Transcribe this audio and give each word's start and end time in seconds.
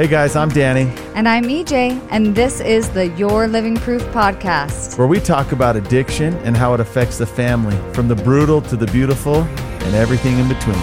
Hey 0.00 0.06
guys, 0.06 0.34
I'm 0.34 0.48
Danny, 0.48 0.90
And 1.14 1.28
I'm 1.28 1.44
EJ, 1.44 2.08
and 2.10 2.34
this 2.34 2.62
is 2.62 2.88
the 2.88 3.08
Your 3.18 3.46
Living 3.46 3.76
Proof 3.76 4.00
podcast. 4.14 4.96
where 4.96 5.06
we 5.06 5.20
talk 5.20 5.52
about 5.52 5.76
addiction 5.76 6.32
and 6.36 6.56
how 6.56 6.72
it 6.72 6.80
affects 6.80 7.18
the 7.18 7.26
family, 7.26 7.76
from 7.92 8.08
the 8.08 8.14
brutal 8.14 8.62
to 8.62 8.78
the 8.78 8.86
beautiful 8.86 9.42
and 9.42 9.94
everything 9.94 10.38
in 10.38 10.48
between. 10.48 10.78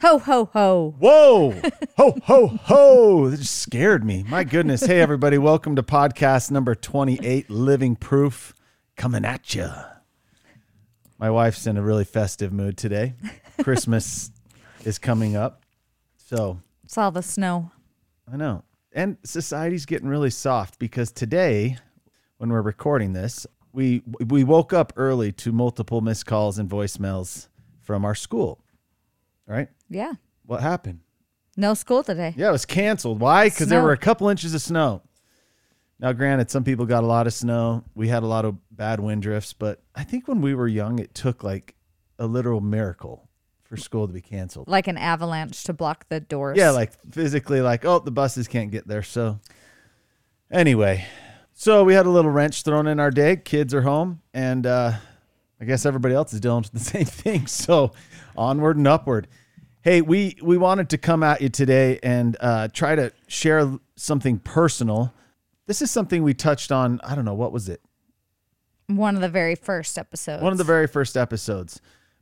Ho, 0.00 0.20
ho, 0.20 0.48
ho. 0.52 0.94
Whoa! 1.00 1.60
ho, 1.96 2.16
ho, 2.22 2.46
ho! 2.46 3.30
That 3.30 3.38
just 3.38 3.62
scared 3.62 4.04
me. 4.04 4.24
My 4.28 4.44
goodness. 4.44 4.86
Hey, 4.86 5.00
everybody. 5.00 5.38
Welcome 5.38 5.74
to 5.74 5.82
podcast 5.82 6.52
number 6.52 6.76
28 6.76 7.50
Living 7.50 7.96
Proof 7.96 8.54
coming 8.96 9.24
at 9.24 9.56
you. 9.56 9.70
My 11.18 11.30
wife's 11.30 11.66
in 11.66 11.76
a 11.76 11.82
really 11.82 12.04
festive 12.04 12.52
mood 12.52 12.76
today. 12.76 13.14
Christmas 13.64 14.30
is 14.84 14.98
coming 14.98 15.36
up. 15.36 15.64
So 16.16 16.60
It's 16.84 16.98
all 16.98 17.10
the 17.10 17.22
snow. 17.22 17.70
I 18.32 18.36
know. 18.36 18.64
And 18.92 19.18
society's 19.24 19.86
getting 19.86 20.08
really 20.08 20.30
soft 20.30 20.78
because 20.78 21.12
today, 21.12 21.76
when 22.38 22.50
we're 22.50 22.62
recording 22.62 23.12
this, 23.12 23.46
we 23.72 24.02
we 24.26 24.42
woke 24.44 24.72
up 24.72 24.92
early 24.96 25.32
to 25.32 25.52
multiple 25.52 26.00
missed 26.00 26.26
calls 26.26 26.58
and 26.58 26.68
voicemails 26.68 27.48
from 27.80 28.04
our 28.04 28.14
school. 28.14 28.64
Right? 29.46 29.68
Yeah. 29.88 30.14
What 30.46 30.60
happened? 30.60 31.00
No 31.56 31.74
school 31.74 32.02
today. 32.02 32.34
Yeah, 32.36 32.48
it 32.48 32.52
was 32.52 32.64
canceled. 32.64 33.20
Why? 33.20 33.48
Because 33.48 33.68
there 33.68 33.82
were 33.82 33.92
a 33.92 33.98
couple 33.98 34.28
inches 34.28 34.54
of 34.54 34.62
snow. 34.62 35.02
Now, 35.98 36.12
granted, 36.12 36.50
some 36.50 36.64
people 36.64 36.86
got 36.86 37.04
a 37.04 37.06
lot 37.06 37.26
of 37.26 37.34
snow. 37.34 37.84
We 37.94 38.08
had 38.08 38.22
a 38.22 38.26
lot 38.26 38.46
of 38.46 38.56
bad 38.70 39.00
wind 39.00 39.22
drifts, 39.22 39.52
but 39.52 39.82
I 39.94 40.02
think 40.02 40.26
when 40.26 40.40
we 40.40 40.54
were 40.54 40.66
young, 40.66 40.98
it 40.98 41.14
took 41.14 41.44
like 41.44 41.74
a 42.18 42.26
literal 42.26 42.60
miracle 42.60 43.28
for 43.70 43.76
school 43.76 44.08
to 44.08 44.12
be 44.12 44.20
canceled. 44.20 44.66
Like 44.66 44.88
an 44.88 44.98
avalanche 44.98 45.62
to 45.64 45.72
block 45.72 46.06
the 46.08 46.18
doors. 46.18 46.58
Yeah, 46.58 46.70
like 46.70 46.92
physically, 47.12 47.60
like, 47.60 47.84
oh, 47.84 48.00
the 48.00 48.10
buses 48.10 48.48
can't 48.48 48.72
get 48.72 48.86
there. 48.86 49.04
So, 49.04 49.38
anyway, 50.50 51.06
so 51.54 51.84
we 51.84 51.94
had 51.94 52.04
a 52.04 52.10
little 52.10 52.32
wrench 52.32 52.64
thrown 52.64 52.88
in 52.88 52.98
our 52.98 53.12
day. 53.12 53.36
Kids 53.36 53.72
are 53.72 53.82
home, 53.82 54.22
and 54.34 54.66
uh, 54.66 54.94
I 55.60 55.64
guess 55.64 55.86
everybody 55.86 56.16
else 56.16 56.34
is 56.34 56.40
dealing 56.40 56.62
with 56.62 56.72
the 56.72 56.80
same 56.90 57.04
thing. 57.04 57.46
So, 57.46 57.92
onward 58.36 58.76
and 58.76 58.88
upward. 58.88 59.28
Hey, 59.82 60.02
we 60.02 60.36
we 60.42 60.58
wanted 60.58 60.90
to 60.90 60.98
come 60.98 61.22
at 61.22 61.40
you 61.40 61.48
today 61.48 62.00
and 62.02 62.36
uh, 62.40 62.68
try 62.72 62.96
to 62.96 63.12
share 63.28 63.78
something 63.94 64.40
personal. 64.40 65.14
This 65.66 65.80
is 65.80 65.92
something 65.92 66.24
we 66.24 66.34
touched 66.34 66.72
on. 66.72 67.00
I 67.04 67.14
don't 67.14 67.24
know 67.24 67.34
what 67.34 67.52
was 67.52 67.68
it. 67.68 67.80
one 68.88 69.14
of 69.14 69.20
the 69.20 69.28
very 69.28 69.54
first 69.54 69.96
episodes. 69.96 70.42
one 70.42 70.50
of 70.50 70.58
the 70.58 70.64
very 70.64 70.88
first 70.88 71.16
episodes 71.16 71.80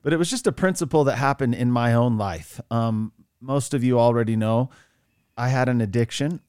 but 0.09 0.15
it 0.15 0.19
was 0.19 0.31
just 0.31 0.47
a 0.47 0.53
principle 0.53 1.05
that 1.05 1.17
happened 1.17 1.55
in 1.55 1.71
my 1.71 1.93
own 1.93 2.17
life. 2.17 2.63
Um, 2.71 3.13
most 3.43 3.75
of 3.75 3.85
you 3.85 4.01
already 4.01 4.37
know 4.37 4.71
i 5.37 5.51
had 5.51 5.69
an 5.69 5.83
addiction. 5.83 6.41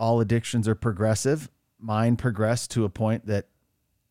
All 0.00 0.18
addictions 0.18 0.66
are 0.66 0.74
progressive. 0.74 1.48
Mine 1.78 2.16
progressed 2.16 2.72
to 2.72 2.84
a 2.84 2.88
point 2.88 3.26
that 3.26 3.46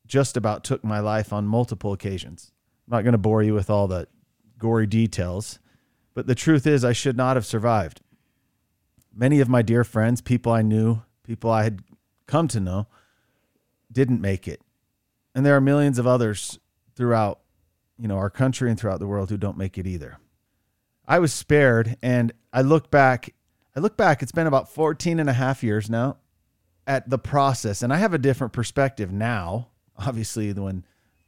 just 0.07 0.37
about 0.37 0.63
took 0.63 0.85
my 0.85 1.01
life 1.01 1.33
on 1.33 1.45
multiple 1.45 1.91
occasions. 1.91 2.53
I'm 2.87 2.95
not 2.95 3.01
going 3.03 3.11
to 3.11 3.17
bore 3.17 3.43
you 3.43 3.53
with 3.53 3.69
all 3.69 3.89
the 3.89 4.07
gory 4.57 4.87
details 4.87 5.59
but 6.13 6.25
the 6.25 6.33
truth 6.33 6.65
is 6.65 6.85
i 6.85 6.93
should 6.93 7.17
not 7.17 7.35
have 7.35 7.45
survived. 7.45 7.99
Many 9.13 9.41
of 9.41 9.49
my 9.49 9.63
dear 9.63 9.83
friends 9.83 10.21
people 10.21 10.53
i 10.53 10.61
knew 10.61 11.01
people 11.23 11.51
i 11.51 11.63
had 11.63 11.81
come 12.25 12.47
to 12.47 12.61
know 12.61 12.87
didn't 13.91 14.21
make 14.21 14.47
it. 14.47 14.61
And 15.35 15.45
there 15.45 15.57
are 15.57 15.61
millions 15.61 15.99
of 15.99 16.07
others 16.07 16.57
throughout 16.95 17.41
you 17.97 18.07
know 18.07 18.17
our 18.17 18.29
country 18.29 18.69
and 18.69 18.79
throughout 18.79 18.99
the 18.99 19.07
world 19.07 19.29
who 19.29 19.37
don't 19.37 19.57
make 19.57 19.77
it 19.77 19.85
either 19.87 20.17
i 21.07 21.19
was 21.19 21.31
spared 21.33 21.95
and 22.01 22.31
i 22.51 22.61
look 22.61 22.89
back 22.91 23.33
i 23.75 23.79
look 23.79 23.95
back 23.97 24.21
it's 24.21 24.31
been 24.31 24.47
about 24.47 24.69
14 24.69 25.19
and 25.19 25.29
a 25.29 25.33
half 25.33 25.63
years 25.63 25.89
now 25.89 26.17
at 26.87 27.09
the 27.09 27.17
process 27.19 27.81
and 27.81 27.93
i 27.93 27.97
have 27.97 28.13
a 28.13 28.17
different 28.17 28.53
perspective 28.53 29.11
now 29.11 29.69
obviously 29.97 30.51
than 30.51 30.63
when 30.63 30.85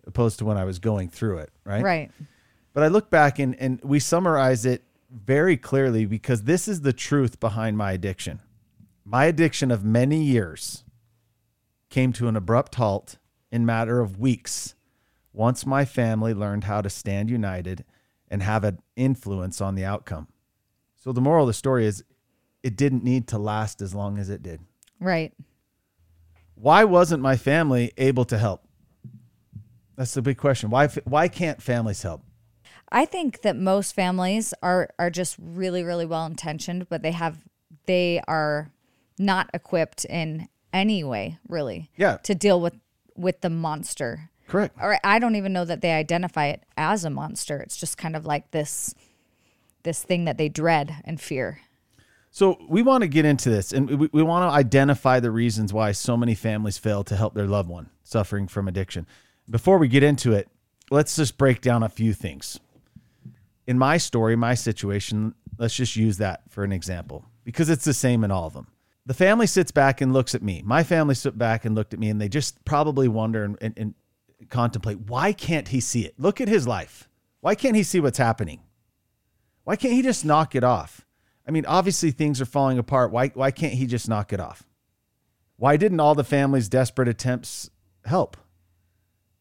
opposed 0.07 0.39
to 0.39 0.45
when 0.45 0.57
i 0.57 0.63
was 0.63 0.79
going 0.79 1.09
through 1.09 1.37
it 1.37 1.49
right 1.63 1.83
Right. 1.83 2.11
but 2.73 2.83
I 2.83 2.87
look 2.87 3.09
back 3.09 3.39
and, 3.39 3.55
and 3.59 3.79
we 3.83 3.99
summarize 3.99 4.65
it 4.65 4.83
very 5.09 5.55
clearly 5.55 6.05
because 6.05 6.43
this 6.43 6.67
is 6.67 6.81
the 6.81 6.91
truth 6.91 7.39
behind 7.39 7.77
my 7.77 7.93
addiction. 7.93 8.41
My 9.05 9.25
addiction 9.25 9.71
of 9.71 9.85
many 9.85 10.21
years 10.23 10.83
came 11.89 12.11
to 12.13 12.27
an 12.27 12.35
abrupt 12.35 12.75
halt 12.75 13.17
in 13.51 13.65
matter 13.65 14.01
of 14.01 14.19
weeks 14.19 14.74
once 15.35 15.65
my 15.65 15.85
family 15.85 16.33
learned 16.33 16.63
how 16.63 16.81
to 16.81 16.89
stand 16.89 17.29
united 17.29 17.83
and 18.29 18.41
have 18.41 18.63
an 18.63 18.79
influence 18.95 19.61
on 19.61 19.75
the 19.75 19.85
outcome. 19.85 20.27
So 20.95 21.11
the 21.11 21.21
moral 21.21 21.43
of 21.43 21.47
the 21.47 21.53
story 21.53 21.85
is 21.85 22.03
it 22.63 22.75
didn't 22.75 23.03
need 23.03 23.27
to 23.27 23.37
last 23.37 23.81
as 23.81 23.93
long 23.93 24.17
as 24.17 24.29
it 24.29 24.41
did. 24.41 24.61
Right. 24.99 25.33
Why 26.55 26.83
wasn't 26.85 27.21
my 27.21 27.35
family 27.35 27.91
able 27.97 28.25
to 28.25 28.37
help? 28.37 28.63
That's 29.95 30.13
the 30.13 30.21
big 30.21 30.37
question. 30.37 30.69
Why 30.69 30.87
why 31.03 31.27
can't 31.27 31.61
families 31.61 32.01
help? 32.01 32.23
I 32.91 33.05
think 33.05 33.41
that 33.41 33.55
most 33.55 33.93
families 33.93 34.53
are 34.63 34.89
are 34.97 35.09
just 35.09 35.35
really 35.39 35.83
really 35.83 36.05
well 36.05 36.25
intentioned, 36.25 36.87
but 36.89 37.01
they 37.01 37.11
have 37.11 37.37
they 37.85 38.21
are 38.27 38.71
not 39.17 39.49
equipped 39.53 40.05
in 40.05 40.47
any 40.73 41.03
way 41.03 41.37
really 41.47 41.89
Yeah. 41.97 42.17
to 42.23 42.35
deal 42.35 42.59
with 42.59 42.75
with 43.15 43.41
the 43.41 43.49
monster. 43.49 44.29
Correct. 44.47 44.75
Or 44.79 44.99
I 45.03 45.19
don't 45.19 45.35
even 45.35 45.53
know 45.53 45.65
that 45.65 45.81
they 45.81 45.91
identify 45.91 46.47
it 46.47 46.63
as 46.77 47.03
a 47.03 47.09
monster. 47.09 47.59
It's 47.59 47.77
just 47.77 47.97
kind 47.97 48.15
of 48.15 48.25
like 48.25 48.51
this 48.51 48.93
this 49.83 50.01
thing 50.01 50.25
that 50.25 50.37
they 50.37 50.49
dread 50.49 50.95
and 51.05 51.21
fear. 51.21 51.61
So 52.31 52.57
we 52.67 52.81
want 52.81 53.03
to 53.03 53.07
get 53.07 53.23
into 53.23 53.49
this 53.49 53.71
and 53.71 53.89
we, 53.89 54.09
we 54.11 54.23
want 54.23 54.49
to 54.49 54.53
identify 54.53 55.19
the 55.19 55.31
reasons 55.31 55.71
why 55.71 55.91
so 55.91 56.17
many 56.17 56.33
families 56.33 56.77
fail 56.77 57.03
to 57.05 57.15
help 57.15 57.33
their 57.33 57.47
loved 57.47 57.69
one 57.69 57.89
suffering 58.03 58.47
from 58.47 58.67
addiction. 58.67 59.05
Before 59.49 59.77
we 59.77 59.87
get 59.87 60.03
into 60.03 60.33
it, 60.33 60.49
let's 60.89 61.15
just 61.15 61.37
break 61.37 61.61
down 61.61 61.83
a 61.83 61.89
few 61.89 62.13
things. 62.13 62.59
In 63.67 63.77
my 63.77 63.97
story, 63.97 64.35
my 64.35 64.53
situation, 64.53 65.33
let's 65.57 65.75
just 65.75 65.95
use 65.95 66.17
that 66.17 66.41
for 66.49 66.63
an 66.63 66.71
example 66.71 67.25
because 67.43 67.69
it's 67.69 67.85
the 67.85 67.93
same 67.93 68.23
in 68.23 68.31
all 68.31 68.47
of 68.47 68.53
them. 68.53 68.67
The 69.05 69.13
family 69.13 69.47
sits 69.47 69.71
back 69.71 70.01
and 70.01 70.13
looks 70.13 70.33
at 70.33 70.41
me. 70.41 70.63
My 70.65 70.83
family 70.83 71.15
sit 71.15 71.37
back 71.37 71.63
and 71.63 71.75
looked 71.75 71.93
at 71.93 71.99
me 71.99 72.09
and 72.09 72.19
they 72.19 72.27
just 72.27 72.65
probably 72.65 73.07
wonder 73.07 73.43
and, 73.43 73.57
and, 73.61 73.73
and 73.77 73.93
contemplate 74.49 75.01
why 75.01 75.33
can't 75.33 75.69
he 75.69 75.79
see 75.79 76.05
it? 76.05 76.15
Look 76.17 76.41
at 76.41 76.47
his 76.47 76.67
life. 76.67 77.09
Why 77.41 77.55
can't 77.55 77.75
he 77.75 77.83
see 77.83 77.99
what's 77.99 78.17
happening? 78.17 78.61
Why 79.63 79.75
can't 79.75 79.93
he 79.93 80.01
just 80.01 80.25
knock 80.25 80.55
it 80.55 80.63
off? 80.63 81.05
I 81.47 81.51
mean, 81.51 81.65
obviously 81.65 82.11
things 82.11 82.41
are 82.41 82.45
falling 82.45 82.77
apart. 82.77 83.11
Why 83.11 83.27
why 83.29 83.51
can't 83.51 83.73
he 83.73 83.85
just 83.85 84.09
knock 84.09 84.33
it 84.33 84.39
off? 84.39 84.63
Why 85.57 85.77
didn't 85.77 85.99
all 85.99 86.15
the 86.15 86.23
family's 86.23 86.69
desperate 86.69 87.07
attempts 87.07 87.69
help? 88.05 88.37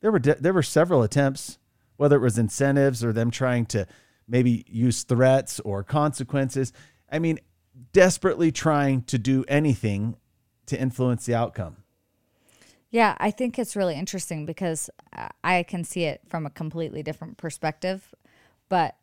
There 0.01 0.13
were 0.13 0.19
de- 0.19 0.41
there 0.41 0.53
were 0.53 0.63
several 0.63 1.03
attempts, 1.03 1.59
whether 1.97 2.17
it 2.17 2.21
was 2.21 2.39
incentives 2.39 3.03
or 3.03 3.13
them 3.13 3.31
trying 3.31 3.67
to 3.67 3.87
maybe 4.29 4.65
use 4.69 5.03
threats 5.03 5.61
or 5.61 5.83
consequences. 5.83 6.73
I 7.11 7.19
mean, 7.19 7.41
desperately 7.93 8.53
trying 8.53 9.03
to 9.03 9.19
do 9.19 9.45
anything 9.49 10.17
to 10.67 10.79
influence 10.79 11.27
the 11.27 11.35
outcome. 11.35 11.77
Yeah, 12.95 13.17
I 13.19 13.33
think 13.33 13.59
it's 13.59 13.75
really 13.75 13.97
interesting 13.97 14.47
because 14.47 14.89
I- 15.13 15.31
I 15.43 15.63
can 15.65 15.83
see 15.83 16.05
it 16.05 16.21
from 16.29 16.47
a 16.47 16.51
completely 16.51 17.03
different 17.03 17.39
perspective, 17.39 18.15
but 18.69 18.95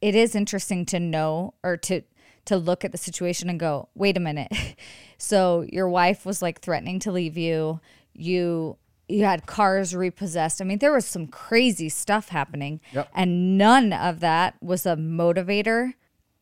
it 0.00 0.14
is 0.14 0.36
interesting 0.36 0.86
to 0.86 1.00
know 1.00 1.54
or 1.64 1.76
to 1.78 2.02
to 2.44 2.56
look 2.56 2.84
at 2.84 2.92
the 2.92 2.98
situation 2.98 3.50
and 3.50 3.58
go, 3.58 3.88
"Wait 3.96 4.16
a 4.16 4.20
minute." 4.20 4.52
so 5.18 5.62
your 5.72 5.88
wife 5.88 6.24
was 6.24 6.40
like 6.40 6.60
threatening 6.60 7.00
to 7.00 7.10
leave 7.10 7.36
you. 7.36 7.80
You 8.14 8.76
you 9.08 9.24
had 9.24 9.44
cars 9.46 9.92
repossessed. 9.92 10.60
I 10.62 10.64
mean, 10.64 10.78
there 10.78 10.92
was 10.92 11.04
some 11.04 11.26
crazy 11.26 11.88
stuff 11.88 12.28
happening, 12.28 12.80
Yep. 12.92 13.08
and 13.12 13.58
none 13.58 13.92
of 13.92 14.20
that 14.20 14.54
was 14.62 14.86
a 14.86 14.94
motivator 14.94 15.94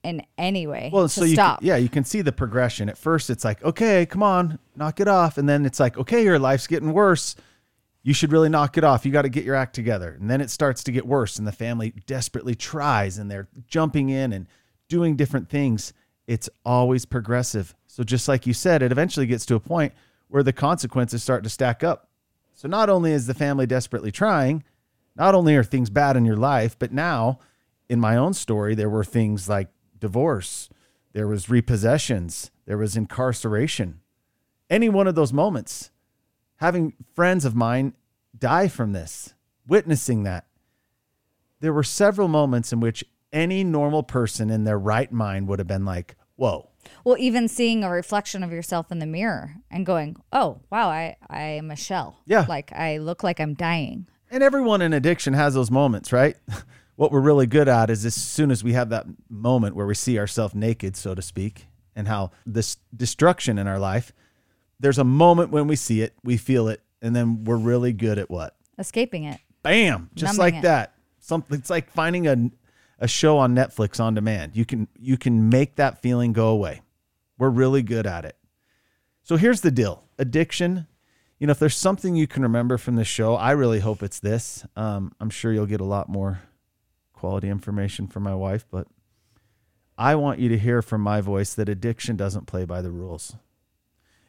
in 0.05 0.23
any 0.39 0.67
way 0.67 0.91
Well, 0.93 1.05
to 1.05 1.09
so 1.09 1.25
you 1.25 1.35
stop. 1.35 1.61
Can, 1.61 1.67
yeah, 1.67 1.77
you 1.77 1.89
can 1.89 2.05
see 2.05 2.21
the 2.21 2.33
progression. 2.33 2.89
At 2.89 2.99
first, 2.99 3.31
it's 3.31 3.45
like, 3.45 3.63
okay, 3.65 4.07
come 4.07 4.23
on, 4.23 4.59
knock 4.77 5.01
it 5.01 5.09
off, 5.09 5.39
and 5.39 5.49
then 5.49 5.65
it's 5.67 5.81
like, 5.81 5.97
okay, 5.97 6.23
your 6.23 6.39
life's 6.39 6.67
getting 6.67 6.93
worse. 6.93 7.35
You 8.03 8.13
should 8.13 8.31
really 8.31 8.51
knock 8.51 8.77
it 8.77 8.85
off. 8.85 9.07
You 9.07 9.13
got 9.13 9.23
to 9.23 9.31
get 9.31 9.45
your 9.45 9.55
act 9.55 9.75
together, 9.75 10.17
and 10.21 10.31
then 10.31 10.41
it 10.41 10.51
starts 10.51 10.85
to 10.85 10.93
get 10.93 11.07
worse, 11.07 11.39
and 11.39 11.49
the 11.49 11.53
family 11.53 11.95
desperately 12.07 12.55
tries, 12.55 13.19
and 13.19 13.31
they're 13.31 13.49
jumping 13.67 14.11
in 14.11 14.33
and 14.33 14.47
doing 14.89 15.17
different 15.17 15.49
things. 15.49 15.95
It's 16.27 16.51
always 16.65 17.07
progressive. 17.07 17.75
So 17.87 18.05
just 18.05 18.29
like 18.29 18.47
you 18.47 18.53
said, 18.53 18.83
it 18.83 18.93
eventually 18.93 19.27
gets 19.27 19.47
to 19.47 19.55
a 19.55 19.61
point 19.61 19.93
where 20.29 20.43
the 20.43 20.53
consequences 20.53 21.23
start 21.23 21.45
to 21.45 21.51
stack 21.51 21.83
up. 21.83 22.09
So 22.53 22.69
not 22.69 22.91
only 22.91 23.13
is 23.13 23.27
the 23.27 23.35
family 23.35 23.67
desperately 23.67 24.13
trying, 24.13 24.65
not 25.17 25.35
only 25.35 25.57
are 25.57 25.65
things 25.65 25.91
bad 25.91 26.17
in 26.17 26.25
your 26.25 26.37
life, 26.37 26.79
but 26.79 26.93
now 26.93 27.39
in 27.89 28.01
my 28.01 28.17
own 28.17 28.35
story, 28.35 28.75
there 28.75 28.91
were 28.91 29.05
things 29.05 29.49
like 29.49 29.69
divorce, 29.99 30.69
there 31.13 31.29
was 31.29 31.47
repossessions, 31.47 32.51
there 32.67 32.79
was 32.79 32.97
incarceration. 32.97 34.01
Any 34.69 34.89
one 34.89 35.07
of 35.07 35.15
those 35.15 35.33
moments, 35.33 35.91
having 36.57 36.95
friends 37.15 37.45
of 37.45 37.55
mine 37.55 37.95
die 38.37 38.69
from 38.69 38.93
this, 38.93 39.35
witnessing 39.67 40.25
that. 40.25 40.47
There 41.61 41.73
were 41.73 41.83
several 41.83 42.29
moments 42.29 42.73
in 42.73 42.81
which 42.81 43.05
any 43.33 43.65
normal 43.65 44.03
person 44.03 44.51
in 44.51 44.65
their 44.65 44.79
right 44.79 45.11
mind 45.11 45.49
would 45.49 45.59
have 45.59 45.69
been 45.69 45.85
like, 45.85 46.17
whoa. 46.37 46.71
Well, 47.05 47.17
even 47.19 47.49
seeing 47.49 47.83
a 47.83 47.91
reflection 47.91 48.43
of 48.43 48.53
yourself 48.53 48.93
in 48.93 48.99
the 48.99 49.07
mirror 49.07 49.57
and 49.71 49.87
going, 49.87 50.17
"Oh, 50.33 50.61
wow, 50.71 50.89
I 50.89 51.17
I 51.29 51.41
am 51.41 51.71
a 51.71 51.77
shell." 51.77 52.21
Yeah. 52.27 52.45
Like 52.47 52.73
I 52.73 52.99
look 52.99 53.23
like 53.23 53.41
I'm 53.41 53.55
dying. 53.55 54.07
And 54.31 54.43
everyone 54.43 54.83
in 54.83 54.93
addiction 54.93 55.33
has 55.33 55.55
those 55.55 55.71
moments, 55.71 56.13
right? 56.13 56.37
what 56.97 57.11
we're 57.11 57.21
really 57.21 57.47
good 57.47 57.69
at 57.69 57.91
is 57.91 58.05
as 58.05 58.15
soon 58.15 58.51
as 58.51 58.63
we 58.63 58.73
have 58.73 58.91
that 58.91 59.07
moment 59.29 59.75
where 59.75 59.87
we 59.87 59.95
see 59.95 60.19
ourselves 60.19 60.55
naked, 60.55 60.97
so 60.97 61.15
to 61.15 61.23
speak, 61.23 61.67
and 61.97 62.09
how 62.09 62.31
this 62.47 62.77
destruction 62.95 63.59
in 63.59 63.67
our 63.67 63.79
life, 63.79 64.13
there's 64.81 64.99
a 64.99 65.05
moment 65.05 65.51
when 65.51 65.67
we 65.67 65.77
see 65.77 66.03
it, 66.03 66.15
we 66.23 66.37
feel 66.37 66.69
it, 66.69 66.83
and 67.03 67.15
then 67.15 67.45
we're 67.45 67.57
really 67.57 67.93
good 67.93 68.19
at 68.19 68.31
what? 68.31 68.57
Escaping 68.79 69.25
it. 69.25 69.41
Bam, 69.63 70.11
just 70.15 70.37
Numbing 70.37 70.55
like 70.55 70.55
it. 70.61 70.63
that. 70.63 70.95
Something 71.19 71.59
it's 71.59 71.71
like 71.71 71.91
finding 71.91 72.27
a 72.27 72.51
a 72.99 73.09
show 73.09 73.39
on 73.39 73.55
Netflix 73.55 73.99
on 73.99 74.15
demand. 74.15 74.57
You 74.57 74.65
can 74.65 74.89
you 74.99 75.17
can 75.17 75.49
make 75.49 75.77
that 75.77 76.01
feeling 76.03 76.33
go 76.33 76.49
away. 76.49 76.83
We're 77.39 77.51
really 77.51 77.83
good 77.83 78.07
at 78.07 78.25
it. 78.25 78.37
So 79.23 79.37
here's 79.37 79.63
the 79.63 79.71
deal. 79.71 80.05
Addiction, 80.19 80.87
you 81.39 81.47
know, 81.47 81.51
if 81.53 81.59
there's 81.59 81.77
something 81.77 82.15
you 82.15 82.27
can 82.27 82.43
remember 82.43 82.79
from 82.79 82.97
the 82.97 83.05
show, 83.05 83.35
I 83.35 83.53
really 83.53 83.81
hope 83.81 84.03
it's 84.03 84.21
this. 84.21 84.65
Um, 84.77 85.13
I'm 85.19 85.31
sure 85.31 85.53
you'll 85.53 85.67
get 85.67 85.81
a 85.81 85.85
lot 85.85 86.09
more 86.09 86.43
quality 87.25 87.49
information 87.49 88.07
from 88.07 88.23
my 88.23 88.35
wife, 88.35 88.67
but 88.71 88.87
I 89.97 90.15
want 90.15 90.41
you 90.41 90.51
to 90.51 90.59
hear 90.59 90.83
from 90.83 91.01
my 91.01 91.23
voice 91.23 91.55
that 91.55 91.71
addiction 91.71 92.17
doesn't 92.17 92.45
play 92.45 92.67
by 92.67 92.83
the 92.83 92.91
rules. 92.91 93.35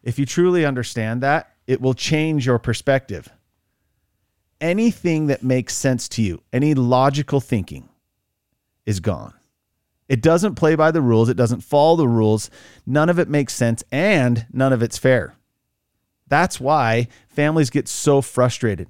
If 0.02 0.18
you 0.18 0.26
truly 0.26 0.66
understand 0.66 1.22
that, 1.22 1.56
it 1.68 1.82
will 1.82 1.94
change 1.94 2.46
your 2.46 2.58
perspective. 2.58 3.28
Anything 4.62 5.28
that 5.28 5.44
makes 5.44 5.76
sense 5.76 6.08
to 6.10 6.22
you, 6.22 6.42
any 6.54 6.74
logical 6.74 7.42
thinking, 7.42 7.90
is 8.86 9.02
gone. 9.02 9.34
It 10.08 10.22
doesn't 10.22 10.56
play 10.56 10.76
by 10.76 10.92
the 10.92 11.02
rules. 11.02 11.28
It 11.28 11.36
doesn't 11.36 11.66
follow 11.66 11.98
the 11.98 12.08
rules. 12.08 12.50
None 12.86 13.10
of 13.10 13.20
it 13.20 13.28
makes 13.28 13.54
sense 13.54 13.84
and 13.92 14.48
none 14.54 14.72
of 14.72 14.82
it's 14.82 14.98
fair. 14.98 15.36
That's 16.28 16.62
why 16.62 17.10
families 17.28 17.70
get 17.70 17.90
so 17.90 18.22
frustrated. 18.22 18.88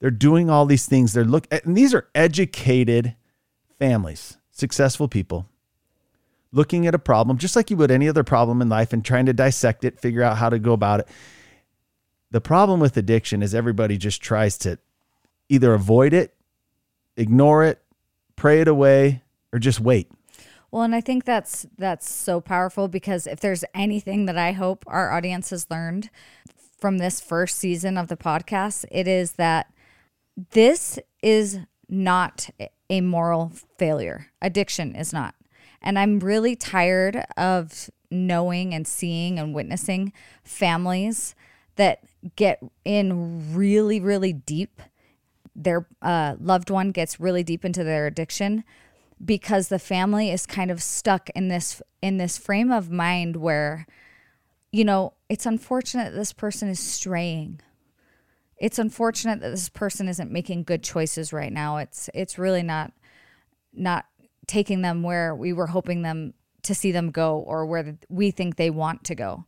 They're 0.00 0.10
doing 0.10 0.48
all 0.48 0.64
these 0.64 0.86
things. 0.86 1.12
They're 1.12 1.22
look 1.24 1.46
and 1.50 1.76
these 1.76 1.92
are 1.92 2.08
educated 2.14 3.14
families, 3.82 4.36
successful 4.52 5.08
people 5.08 5.48
looking 6.52 6.86
at 6.86 6.94
a 6.94 6.98
problem 7.00 7.36
just 7.36 7.56
like 7.56 7.68
you 7.68 7.76
would 7.76 7.90
any 7.90 8.08
other 8.08 8.22
problem 8.22 8.62
in 8.62 8.68
life 8.68 8.92
and 8.92 9.04
trying 9.04 9.26
to 9.26 9.32
dissect 9.32 9.84
it, 9.84 9.98
figure 9.98 10.22
out 10.22 10.36
how 10.36 10.48
to 10.48 10.60
go 10.60 10.72
about 10.72 11.00
it. 11.00 11.08
The 12.30 12.40
problem 12.40 12.78
with 12.78 12.96
addiction 12.96 13.42
is 13.42 13.56
everybody 13.56 13.96
just 13.96 14.22
tries 14.22 14.56
to 14.58 14.78
either 15.48 15.74
avoid 15.74 16.12
it, 16.12 16.32
ignore 17.16 17.64
it, 17.64 17.82
pray 18.36 18.60
it 18.60 18.68
away, 18.68 19.22
or 19.52 19.58
just 19.58 19.80
wait. 19.80 20.08
Well, 20.70 20.82
and 20.82 20.94
I 20.94 21.00
think 21.00 21.24
that's 21.24 21.66
that's 21.76 22.08
so 22.08 22.40
powerful 22.40 22.86
because 22.86 23.26
if 23.26 23.40
there's 23.40 23.64
anything 23.74 24.26
that 24.26 24.38
I 24.38 24.52
hope 24.52 24.84
our 24.86 25.10
audience 25.10 25.50
has 25.50 25.68
learned 25.70 26.08
from 26.78 26.98
this 26.98 27.20
first 27.20 27.58
season 27.58 27.98
of 27.98 28.06
the 28.06 28.16
podcast, 28.16 28.84
it 28.92 29.08
is 29.08 29.32
that 29.32 29.72
this 30.52 31.00
is 31.20 31.58
not 31.92 32.48
a 32.88 33.02
moral 33.02 33.52
failure. 33.76 34.28
Addiction 34.40 34.96
is 34.96 35.12
not. 35.12 35.34
And 35.82 35.98
I'm 35.98 36.20
really 36.20 36.56
tired 36.56 37.24
of 37.36 37.90
knowing 38.10 38.72
and 38.72 38.88
seeing 38.88 39.38
and 39.38 39.54
witnessing 39.54 40.12
families 40.42 41.34
that 41.76 42.00
get 42.34 42.60
in 42.84 43.54
really, 43.54 44.00
really 44.00 44.32
deep. 44.32 44.80
Their 45.54 45.86
uh, 46.00 46.36
loved 46.40 46.70
one 46.70 46.92
gets 46.92 47.20
really 47.20 47.42
deep 47.42 47.64
into 47.64 47.84
their 47.84 48.06
addiction 48.06 48.64
because 49.22 49.68
the 49.68 49.78
family 49.78 50.30
is 50.30 50.46
kind 50.46 50.70
of 50.70 50.82
stuck 50.82 51.28
in 51.30 51.48
this 51.48 51.82
in 52.00 52.16
this 52.16 52.38
frame 52.38 52.72
of 52.72 52.90
mind 52.90 53.36
where 53.36 53.86
you 54.72 54.84
know 54.84 55.12
it's 55.28 55.46
unfortunate 55.46 56.12
this 56.12 56.32
person 56.32 56.68
is 56.68 56.80
straying 56.80 57.60
it's 58.56 58.78
unfortunate 58.78 59.40
that 59.40 59.50
this 59.50 59.68
person 59.68 60.08
isn't 60.08 60.30
making 60.30 60.62
good 60.62 60.82
choices 60.82 61.32
right 61.32 61.52
now 61.52 61.76
it's 61.78 62.08
it's 62.14 62.38
really 62.38 62.62
not 62.62 62.92
not 63.72 64.06
taking 64.46 64.82
them 64.82 65.02
where 65.02 65.34
we 65.34 65.52
were 65.52 65.68
hoping 65.68 66.02
them 66.02 66.34
to 66.62 66.74
see 66.74 66.92
them 66.92 67.10
go 67.10 67.38
or 67.38 67.66
where 67.66 67.96
we 68.08 68.30
think 68.30 68.56
they 68.56 68.70
want 68.70 69.04
to 69.04 69.14
go 69.14 69.44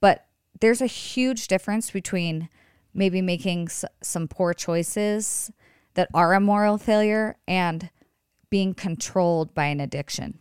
but 0.00 0.26
there's 0.60 0.80
a 0.80 0.86
huge 0.86 1.48
difference 1.48 1.90
between 1.90 2.48
maybe 2.94 3.22
making 3.22 3.66
s- 3.66 3.84
some 4.02 4.28
poor 4.28 4.52
choices 4.52 5.50
that 5.94 6.08
are 6.14 6.34
a 6.34 6.40
moral 6.40 6.78
failure 6.78 7.36
and 7.46 7.90
being 8.50 8.74
controlled 8.74 9.54
by 9.54 9.66
an 9.66 9.80
addiction. 9.80 10.38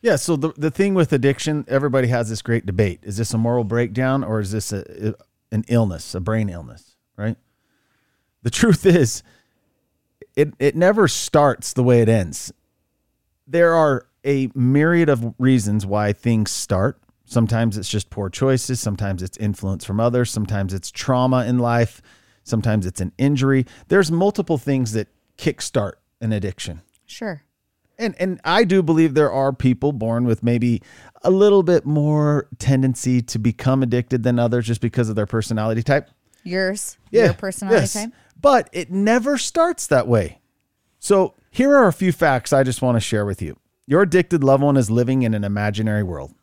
Yeah. 0.00 0.16
So 0.16 0.36
the, 0.36 0.52
the 0.56 0.70
thing 0.70 0.94
with 0.94 1.12
addiction, 1.12 1.64
everybody 1.68 2.08
has 2.08 2.28
this 2.28 2.42
great 2.42 2.66
debate. 2.66 3.00
Is 3.02 3.16
this 3.16 3.34
a 3.34 3.38
moral 3.38 3.64
breakdown 3.64 4.22
or 4.22 4.40
is 4.40 4.52
this 4.52 4.72
a, 4.72 5.14
an 5.50 5.64
illness, 5.68 6.14
a 6.14 6.20
brain 6.20 6.48
illness, 6.48 6.96
right? 7.16 7.36
The 8.42 8.50
truth 8.50 8.86
is, 8.86 9.22
it, 10.36 10.54
it 10.58 10.76
never 10.76 11.08
starts 11.08 11.72
the 11.72 11.82
way 11.82 12.00
it 12.00 12.08
ends. 12.08 12.52
There 13.46 13.74
are 13.74 14.06
a 14.24 14.50
myriad 14.54 15.08
of 15.08 15.34
reasons 15.38 15.86
why 15.86 16.12
things 16.12 16.50
start. 16.50 17.00
Sometimes 17.24 17.76
it's 17.76 17.88
just 17.88 18.10
poor 18.10 18.30
choices. 18.30 18.80
Sometimes 18.80 19.22
it's 19.22 19.36
influence 19.38 19.84
from 19.84 20.00
others. 20.00 20.30
Sometimes 20.30 20.72
it's 20.72 20.90
trauma 20.90 21.44
in 21.44 21.58
life. 21.58 22.00
Sometimes 22.44 22.86
it's 22.86 23.00
an 23.00 23.12
injury. 23.18 23.66
There's 23.88 24.10
multiple 24.10 24.58
things 24.58 24.92
that 24.92 25.08
kickstart 25.36 25.94
an 26.20 26.32
addiction. 26.32 26.82
Sure. 27.06 27.42
And 27.98 28.14
and 28.20 28.40
I 28.44 28.64
do 28.64 28.82
believe 28.82 29.14
there 29.14 29.32
are 29.32 29.52
people 29.52 29.92
born 29.92 30.24
with 30.24 30.42
maybe 30.42 30.82
a 31.22 31.30
little 31.30 31.62
bit 31.62 31.84
more 31.84 32.48
tendency 32.58 33.20
to 33.22 33.38
become 33.38 33.82
addicted 33.82 34.22
than 34.22 34.38
others 34.38 34.66
just 34.66 34.80
because 34.80 35.08
of 35.08 35.16
their 35.16 35.26
personality 35.26 35.82
type. 35.82 36.08
Yours, 36.44 36.96
your 37.10 37.34
personality 37.34 37.82
yes. 37.82 37.92
type. 37.92 38.10
But 38.40 38.68
it 38.72 38.90
never 38.90 39.36
starts 39.38 39.86
that 39.88 40.06
way. 40.06 40.40
So 40.98 41.34
here 41.50 41.74
are 41.74 41.88
a 41.88 41.92
few 41.92 42.12
facts 42.12 42.52
I 42.52 42.62
just 42.62 42.82
want 42.82 42.96
to 42.96 43.00
share 43.00 43.24
with 43.24 43.42
you. 43.42 43.58
Your 43.86 44.02
addicted 44.02 44.44
loved 44.44 44.62
one 44.62 44.76
is 44.76 44.90
living 44.90 45.22
in 45.22 45.34
an 45.34 45.44
imaginary 45.44 46.02
world. 46.02 46.34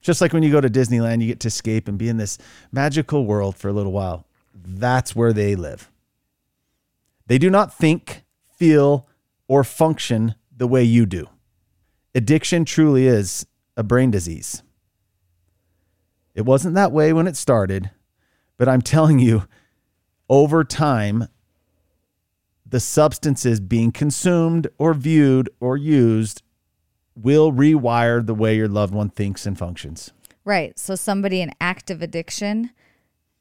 Just 0.00 0.20
like 0.20 0.32
when 0.32 0.42
you 0.42 0.50
go 0.50 0.60
to 0.60 0.68
Disneyland, 0.68 1.20
you 1.20 1.28
get 1.28 1.40
to 1.40 1.48
escape 1.48 1.86
and 1.86 1.98
be 1.98 2.08
in 2.08 2.16
this 2.16 2.38
magical 2.72 3.26
world 3.26 3.56
for 3.56 3.68
a 3.68 3.72
little 3.72 3.92
while. 3.92 4.26
That's 4.54 5.14
where 5.14 5.32
they 5.32 5.54
live. 5.54 5.90
They 7.26 7.38
do 7.38 7.50
not 7.50 7.72
think, 7.72 8.24
feel, 8.56 9.08
or 9.46 9.62
function 9.62 10.34
the 10.56 10.66
way 10.66 10.82
you 10.82 11.06
do. 11.06 11.28
Addiction 12.14 12.64
truly 12.64 13.06
is 13.06 13.46
a 13.76 13.82
brain 13.82 14.10
disease. 14.10 14.62
It 16.34 16.42
wasn't 16.42 16.74
that 16.74 16.92
way 16.92 17.12
when 17.12 17.26
it 17.26 17.36
started, 17.36 17.90
but 18.56 18.68
I'm 18.68 18.82
telling 18.82 19.18
you, 19.18 19.44
over 20.30 20.62
time, 20.62 21.26
the 22.64 22.80
substances 22.80 23.60
being 23.60 23.90
consumed 23.90 24.68
or 24.78 24.94
viewed 24.94 25.50
or 25.58 25.76
used 25.76 26.42
will 27.16 27.52
rewire 27.52 28.24
the 28.24 28.34
way 28.34 28.56
your 28.56 28.68
loved 28.68 28.94
one 28.94 29.10
thinks 29.10 29.44
and 29.44 29.58
functions. 29.58 30.12
Right. 30.44 30.78
So 30.78 30.94
somebody 30.94 31.42
in 31.42 31.50
active 31.60 32.00
addiction 32.00 32.70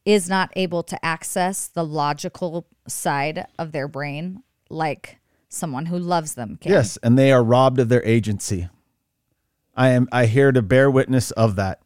is 0.03 0.27
not 0.27 0.51
able 0.55 0.81
to 0.83 1.05
access 1.05 1.67
the 1.67 1.85
logical 1.85 2.65
side 2.87 3.45
of 3.59 3.71
their 3.71 3.87
brain 3.87 4.41
like 4.69 5.19
someone 5.47 5.85
who 5.85 5.99
loves 5.99 6.33
them 6.33 6.57
can. 6.59 6.71
Yes, 6.71 6.97
and 7.03 7.17
they 7.17 7.31
are 7.31 7.43
robbed 7.43 7.79
of 7.79 7.89
their 7.89 8.03
agency. 8.03 8.67
I 9.75 9.89
am 9.89 10.09
I 10.11 10.25
here 10.25 10.51
to 10.51 10.61
bear 10.61 10.89
witness 10.89 11.31
of 11.31 11.55
that. 11.55 11.81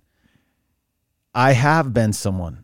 I 1.36 1.52
have 1.52 1.94
been 1.94 2.14
someone 2.14 2.64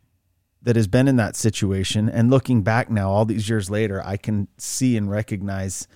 that 0.61 0.75
has 0.75 0.87
been 0.87 1.07
in 1.07 1.15
that 1.15 1.35
situation 1.35 2.09
and 2.09 2.29
looking 2.29 2.63
back 2.63 2.89
now 2.89 3.09
all 3.09 3.25
these 3.25 3.49
years 3.49 3.69
later, 3.69 4.01
I 4.05 4.17
can 4.17 4.47
see 4.57 4.97
and 4.97 5.09
recognize 5.09 5.87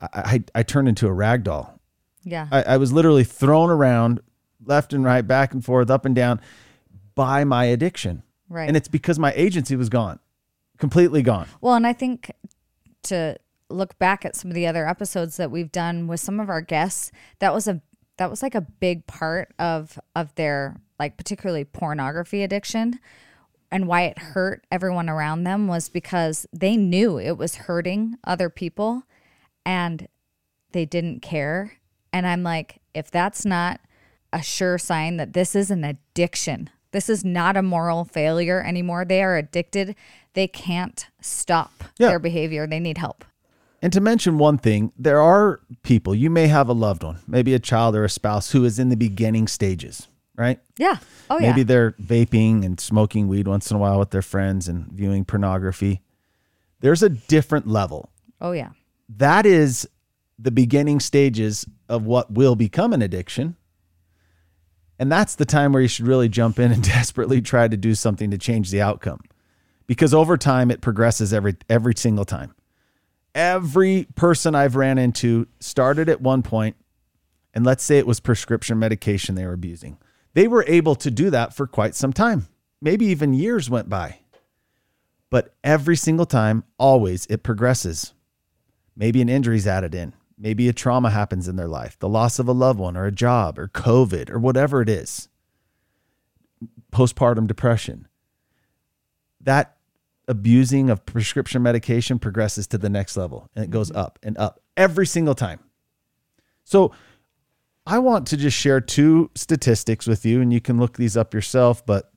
I 0.00 0.08
I, 0.14 0.44
I 0.54 0.62
turned 0.62 0.88
into 0.88 1.06
a 1.06 1.12
rag 1.12 1.44
doll. 1.44 1.78
Yeah. 2.22 2.48
I, 2.50 2.62
I 2.62 2.76
was 2.78 2.92
literally 2.92 3.24
thrown 3.24 3.70
around 3.70 4.20
left 4.64 4.92
and 4.92 5.04
right, 5.04 5.22
back 5.22 5.52
and 5.52 5.64
forth, 5.64 5.90
up 5.90 6.04
and 6.04 6.14
down 6.14 6.40
by 7.14 7.44
my 7.44 7.66
addiction. 7.66 8.22
Right. 8.48 8.66
And 8.66 8.76
it's 8.76 8.88
because 8.88 9.18
my 9.18 9.32
agency 9.34 9.76
was 9.76 9.88
gone. 9.88 10.18
Completely 10.78 11.22
gone. 11.22 11.46
Well, 11.60 11.74
and 11.74 11.86
I 11.86 11.92
think 11.92 12.30
to 13.04 13.36
look 13.68 13.98
back 13.98 14.24
at 14.24 14.36
some 14.36 14.50
of 14.50 14.54
the 14.54 14.66
other 14.66 14.88
episodes 14.88 15.36
that 15.36 15.50
we've 15.50 15.70
done 15.70 16.06
with 16.06 16.20
some 16.20 16.40
of 16.40 16.48
our 16.48 16.60
guests, 16.60 17.12
that 17.38 17.52
was 17.54 17.68
a 17.68 17.80
that 18.16 18.30
was 18.30 18.42
like 18.42 18.54
a 18.54 18.60
big 18.60 19.06
part 19.06 19.52
of 19.58 19.98
of 20.16 20.34
their 20.34 20.80
like 20.98 21.16
particularly 21.16 21.64
pornography 21.64 22.42
addiction 22.42 22.98
and 23.74 23.88
why 23.88 24.02
it 24.02 24.16
hurt 24.18 24.64
everyone 24.70 25.08
around 25.08 25.42
them 25.42 25.66
was 25.66 25.88
because 25.88 26.46
they 26.52 26.76
knew 26.76 27.18
it 27.18 27.36
was 27.36 27.56
hurting 27.56 28.14
other 28.22 28.48
people 28.48 29.02
and 29.66 30.06
they 30.70 30.84
didn't 30.84 31.22
care. 31.22 31.72
And 32.12 32.24
I'm 32.24 32.44
like, 32.44 32.80
if 32.94 33.10
that's 33.10 33.44
not 33.44 33.80
a 34.32 34.40
sure 34.42 34.78
sign 34.78 35.16
that 35.16 35.32
this 35.32 35.56
is 35.56 35.72
an 35.72 35.82
addiction, 35.82 36.70
this 36.92 37.08
is 37.08 37.24
not 37.24 37.56
a 37.56 37.62
moral 37.62 38.04
failure 38.04 38.62
anymore. 38.62 39.04
They 39.04 39.24
are 39.24 39.36
addicted. 39.36 39.96
They 40.34 40.46
can't 40.46 41.08
stop 41.20 41.82
Yeah. 41.98 42.10
their 42.10 42.20
behavior. 42.20 42.68
They 42.68 42.78
need 42.78 42.98
help. 42.98 43.24
And 43.82 43.92
to 43.92 44.00
mention 44.00 44.38
one 44.38 44.56
thing, 44.56 44.92
there 44.96 45.20
are 45.20 45.58
people, 45.82 46.14
you 46.14 46.30
may 46.30 46.46
have 46.46 46.68
a 46.68 46.72
loved 46.72 47.02
one, 47.02 47.18
maybe 47.26 47.54
a 47.54 47.58
child 47.58 47.96
or 47.96 48.04
a 48.04 48.08
spouse 48.08 48.52
who 48.52 48.64
is 48.64 48.78
in 48.78 48.88
the 48.88 48.96
beginning 48.96 49.48
stages, 49.48 50.06
right? 50.36 50.60
Yeah. 50.76 50.98
Oh 51.30 51.34
Maybe 51.34 51.44
yeah. 51.44 51.50
Maybe 51.50 51.62
they're 51.62 51.90
vaping 51.92 52.64
and 52.64 52.78
smoking 52.80 53.28
weed 53.28 53.48
once 53.48 53.70
in 53.70 53.76
a 53.76 53.80
while 53.80 53.98
with 53.98 54.10
their 54.10 54.22
friends 54.22 54.68
and 54.68 54.86
viewing 54.86 55.24
pornography. 55.24 56.02
There's 56.80 57.02
a 57.02 57.08
different 57.08 57.66
level. 57.66 58.10
Oh 58.40 58.52
yeah. 58.52 58.70
That 59.08 59.46
is 59.46 59.88
the 60.38 60.50
beginning 60.50 61.00
stages 61.00 61.66
of 61.88 62.04
what 62.04 62.32
will 62.32 62.56
become 62.56 62.92
an 62.92 63.02
addiction. 63.02 63.56
And 64.98 65.10
that's 65.10 65.34
the 65.34 65.44
time 65.44 65.72
where 65.72 65.82
you 65.82 65.88
should 65.88 66.06
really 66.06 66.28
jump 66.28 66.58
in 66.58 66.72
and 66.72 66.82
desperately 66.82 67.40
try 67.40 67.68
to 67.68 67.76
do 67.76 67.94
something 67.94 68.30
to 68.30 68.38
change 68.38 68.70
the 68.70 68.80
outcome. 68.80 69.20
Because 69.86 70.14
over 70.14 70.36
time 70.36 70.70
it 70.70 70.80
progresses 70.80 71.32
every 71.32 71.56
every 71.68 71.94
single 71.96 72.24
time. 72.24 72.54
Every 73.34 74.06
person 74.14 74.54
I've 74.54 74.76
ran 74.76 74.96
into 74.96 75.46
started 75.60 76.08
at 76.08 76.20
one 76.20 76.42
point 76.42 76.76
and 77.54 77.64
let's 77.64 77.84
say 77.84 77.98
it 77.98 78.06
was 78.06 78.20
prescription 78.20 78.78
medication 78.78 79.36
they 79.36 79.46
were 79.46 79.52
abusing. 79.52 79.98
They 80.34 80.48
were 80.48 80.64
able 80.66 80.96
to 80.96 81.10
do 81.10 81.30
that 81.30 81.54
for 81.54 81.66
quite 81.66 81.94
some 81.94 82.12
time. 82.12 82.48
Maybe 82.80 83.06
even 83.06 83.32
years 83.32 83.70
went 83.70 83.88
by. 83.88 84.18
But 85.30 85.54
every 85.64 85.96
single 85.96 86.26
time, 86.26 86.64
always 86.78 87.26
it 87.26 87.42
progresses. 87.42 88.12
Maybe 88.96 89.22
an 89.22 89.28
injury's 89.28 89.66
added 89.66 89.94
in. 89.94 90.12
Maybe 90.38 90.68
a 90.68 90.72
trauma 90.72 91.10
happens 91.10 91.48
in 91.48 91.56
their 91.56 91.68
life, 91.68 91.98
the 91.98 92.08
loss 92.08 92.38
of 92.38 92.48
a 92.48 92.52
loved 92.52 92.78
one 92.78 92.96
or 92.96 93.06
a 93.06 93.12
job 93.12 93.58
or 93.58 93.68
COVID 93.68 94.30
or 94.30 94.38
whatever 94.38 94.82
it 94.82 94.88
is. 94.88 95.28
Postpartum 96.92 97.46
depression. 97.46 98.08
That 99.40 99.76
abusing 100.26 100.90
of 100.90 101.06
prescription 101.06 101.62
medication 101.62 102.18
progresses 102.18 102.66
to 102.68 102.78
the 102.78 102.88
next 102.88 103.16
level 103.16 103.48
and 103.54 103.64
it 103.64 103.70
goes 103.70 103.90
mm-hmm. 103.90 104.00
up 104.00 104.18
and 104.22 104.36
up 104.38 104.60
every 104.76 105.06
single 105.06 105.34
time. 105.34 105.60
So, 106.64 106.92
I 107.86 107.98
want 107.98 108.26
to 108.28 108.36
just 108.36 108.56
share 108.56 108.80
two 108.80 109.30
statistics 109.34 110.06
with 110.06 110.24
you, 110.24 110.40
and 110.40 110.52
you 110.52 110.60
can 110.60 110.78
look 110.78 110.96
these 110.96 111.16
up 111.16 111.34
yourself, 111.34 111.84
but 111.84 112.10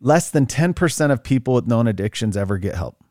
less 0.00 0.30
than 0.30 0.46
10% 0.46 1.10
of 1.10 1.24
people 1.24 1.54
with 1.54 1.66
known 1.66 1.88
addictions 1.88 2.36
ever 2.36 2.58
get 2.58 2.74
help. 2.74 3.02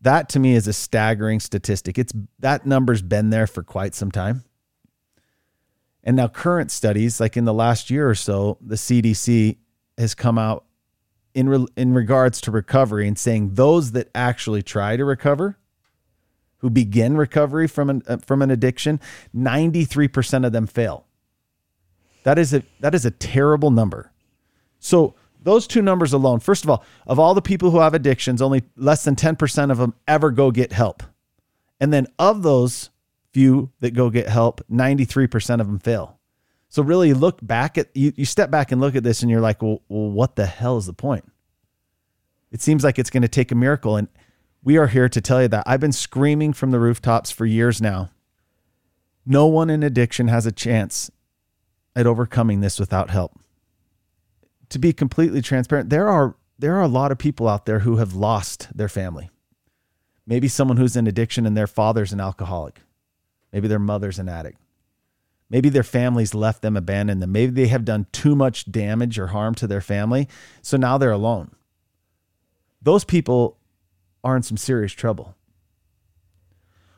That 0.00 0.28
to 0.30 0.38
me 0.38 0.54
is 0.54 0.66
a 0.66 0.72
staggering 0.72 1.40
statistic. 1.40 1.98
It's 1.98 2.12
that 2.38 2.66
number's 2.66 3.02
been 3.02 3.30
there 3.30 3.46
for 3.46 3.62
quite 3.62 3.94
some 3.94 4.10
time. 4.10 4.44
And 6.02 6.16
now 6.16 6.28
current 6.28 6.70
studies, 6.70 7.18
like 7.18 7.36
in 7.36 7.44
the 7.44 7.54
last 7.54 7.90
year 7.90 8.08
or 8.08 8.14
so, 8.14 8.58
the 8.60 8.76
CDC 8.76 9.56
has 9.98 10.14
come 10.14 10.38
out 10.38 10.64
in 11.34 11.48
re- 11.48 11.66
in 11.76 11.92
regards 11.92 12.40
to 12.42 12.50
recovery 12.50 13.08
and 13.08 13.18
saying 13.18 13.54
those 13.54 13.92
that 13.92 14.08
actually 14.14 14.62
try 14.62 14.96
to 14.96 15.04
recover, 15.04 15.58
who 16.58 16.70
begin 16.70 17.16
recovery 17.16 17.66
from 17.66 17.90
an 17.90 18.02
uh, 18.06 18.16
from 18.18 18.42
an 18.42 18.50
addiction, 18.50 19.00
93% 19.34 20.46
of 20.46 20.52
them 20.52 20.66
fail. 20.66 21.06
That 22.24 22.38
is 22.38 22.54
a 22.54 22.62
that 22.80 22.94
is 22.94 23.04
a 23.04 23.10
terrible 23.10 23.70
number. 23.70 24.12
So 24.78 25.14
those 25.42 25.66
two 25.66 25.82
numbers 25.82 26.12
alone, 26.12 26.40
first 26.40 26.64
of 26.64 26.70
all, 26.70 26.84
of 27.06 27.18
all 27.18 27.34
the 27.34 27.42
people 27.42 27.70
who 27.70 27.78
have 27.78 27.94
addictions, 27.94 28.42
only 28.42 28.64
less 28.76 29.04
than 29.04 29.14
10% 29.14 29.70
of 29.70 29.78
them 29.78 29.94
ever 30.08 30.32
go 30.32 30.50
get 30.50 30.72
help. 30.72 31.04
And 31.78 31.92
then 31.92 32.08
of 32.18 32.42
those 32.42 32.90
few 33.32 33.70
that 33.80 33.92
go 33.92 34.10
get 34.10 34.28
help, 34.28 34.60
93% 34.68 35.60
of 35.60 35.66
them 35.66 35.78
fail. 35.78 36.18
So 36.68 36.82
really 36.82 37.14
look 37.14 37.38
back 37.40 37.78
at 37.78 37.88
you, 37.94 38.12
you 38.16 38.24
step 38.24 38.50
back 38.50 38.72
and 38.72 38.80
look 38.80 38.96
at 38.96 39.04
this 39.04 39.22
and 39.22 39.30
you're 39.30 39.40
like, 39.40 39.62
well, 39.62 39.82
well, 39.88 40.10
what 40.10 40.36
the 40.36 40.46
hell 40.46 40.78
is 40.78 40.86
the 40.86 40.92
point? 40.92 41.24
It 42.50 42.60
seems 42.60 42.82
like 42.82 42.98
it's 42.98 43.10
going 43.10 43.22
to 43.22 43.28
take 43.28 43.52
a 43.52 43.54
miracle. 43.54 43.96
And 43.96 44.08
we 44.66 44.76
are 44.76 44.88
here 44.88 45.08
to 45.08 45.20
tell 45.20 45.40
you 45.40 45.46
that 45.46 45.62
I've 45.64 45.78
been 45.78 45.92
screaming 45.92 46.52
from 46.52 46.72
the 46.72 46.80
rooftops 46.80 47.30
for 47.30 47.46
years 47.46 47.80
now. 47.80 48.10
No 49.24 49.46
one 49.46 49.70
in 49.70 49.84
addiction 49.84 50.26
has 50.26 50.44
a 50.44 50.50
chance 50.50 51.08
at 51.94 52.04
overcoming 52.04 52.62
this 52.62 52.80
without 52.80 53.10
help. 53.10 53.38
To 54.70 54.80
be 54.80 54.92
completely 54.92 55.40
transparent, 55.40 55.88
there 55.90 56.08
are 56.08 56.34
there 56.58 56.74
are 56.74 56.82
a 56.82 56.88
lot 56.88 57.12
of 57.12 57.18
people 57.18 57.46
out 57.46 57.64
there 57.64 57.80
who 57.80 57.98
have 57.98 58.14
lost 58.14 58.76
their 58.76 58.88
family. 58.88 59.30
Maybe 60.26 60.48
someone 60.48 60.78
who's 60.78 60.96
in 60.96 61.06
addiction 61.06 61.46
and 61.46 61.56
their 61.56 61.68
father's 61.68 62.12
an 62.12 62.20
alcoholic. 62.20 62.80
Maybe 63.52 63.68
their 63.68 63.78
mother's 63.78 64.18
an 64.18 64.28
addict. 64.28 64.58
Maybe 65.48 65.68
their 65.68 65.84
families 65.84 66.34
left 66.34 66.62
them, 66.62 66.76
abandoned 66.76 67.22
them. 67.22 67.30
Maybe 67.30 67.52
they 67.52 67.68
have 67.68 67.84
done 67.84 68.08
too 68.10 68.34
much 68.34 68.72
damage 68.72 69.16
or 69.16 69.28
harm 69.28 69.54
to 69.56 69.68
their 69.68 69.80
family. 69.80 70.28
So 70.60 70.76
now 70.76 70.98
they're 70.98 71.12
alone. 71.12 71.52
Those 72.82 73.04
people 73.04 73.58
are 74.26 74.36
in 74.36 74.42
some 74.42 74.56
serious 74.56 74.92
trouble. 74.92 75.36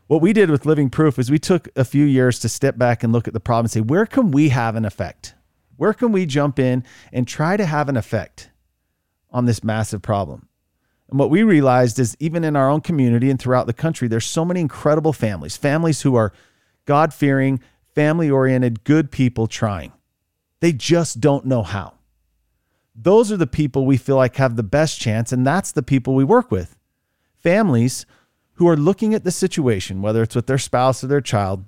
What 0.06 0.22
we 0.22 0.32
did 0.32 0.48
with 0.48 0.64
Living 0.64 0.88
Proof 0.88 1.18
is 1.18 1.30
we 1.30 1.38
took 1.38 1.68
a 1.76 1.84
few 1.84 2.06
years 2.06 2.38
to 2.38 2.48
step 2.48 2.78
back 2.78 3.04
and 3.04 3.12
look 3.12 3.28
at 3.28 3.34
the 3.34 3.40
problem 3.40 3.66
and 3.66 3.70
say, 3.70 3.82
where 3.82 4.06
can 4.06 4.30
we 4.30 4.48
have 4.48 4.76
an 4.76 4.86
effect? 4.86 5.34
Where 5.76 5.92
can 5.92 6.10
we 6.10 6.24
jump 6.24 6.58
in 6.58 6.84
and 7.12 7.28
try 7.28 7.58
to 7.58 7.66
have 7.66 7.90
an 7.90 7.98
effect 7.98 8.50
on 9.30 9.44
this 9.44 9.62
massive 9.62 10.00
problem? 10.00 10.48
And 11.10 11.18
what 11.18 11.28
we 11.28 11.42
realized 11.42 11.98
is 11.98 12.16
even 12.18 12.44
in 12.44 12.56
our 12.56 12.70
own 12.70 12.80
community 12.80 13.28
and 13.28 13.38
throughout 13.38 13.66
the 13.66 13.74
country, 13.74 14.08
there's 14.08 14.24
so 14.24 14.46
many 14.46 14.60
incredible 14.62 15.12
families, 15.12 15.58
families 15.58 16.00
who 16.00 16.14
are 16.14 16.32
God 16.86 17.12
fearing, 17.12 17.60
family 17.94 18.30
oriented, 18.30 18.84
good 18.84 19.10
people 19.10 19.46
trying. 19.46 19.92
They 20.60 20.72
just 20.72 21.20
don't 21.20 21.44
know 21.44 21.62
how. 21.62 21.92
Those 22.94 23.30
are 23.30 23.36
the 23.36 23.46
people 23.46 23.84
we 23.84 23.98
feel 23.98 24.16
like 24.16 24.36
have 24.36 24.56
the 24.56 24.62
best 24.62 24.98
chance, 24.98 25.32
and 25.32 25.46
that's 25.46 25.72
the 25.72 25.82
people 25.82 26.14
we 26.14 26.24
work 26.24 26.50
with. 26.50 26.77
Families 27.42 28.06
who 28.54 28.68
are 28.68 28.76
looking 28.76 29.14
at 29.14 29.24
the 29.24 29.30
situation, 29.30 30.02
whether 30.02 30.22
it's 30.22 30.34
with 30.34 30.46
their 30.46 30.58
spouse 30.58 31.02
or 31.04 31.06
their 31.06 31.20
child, 31.20 31.64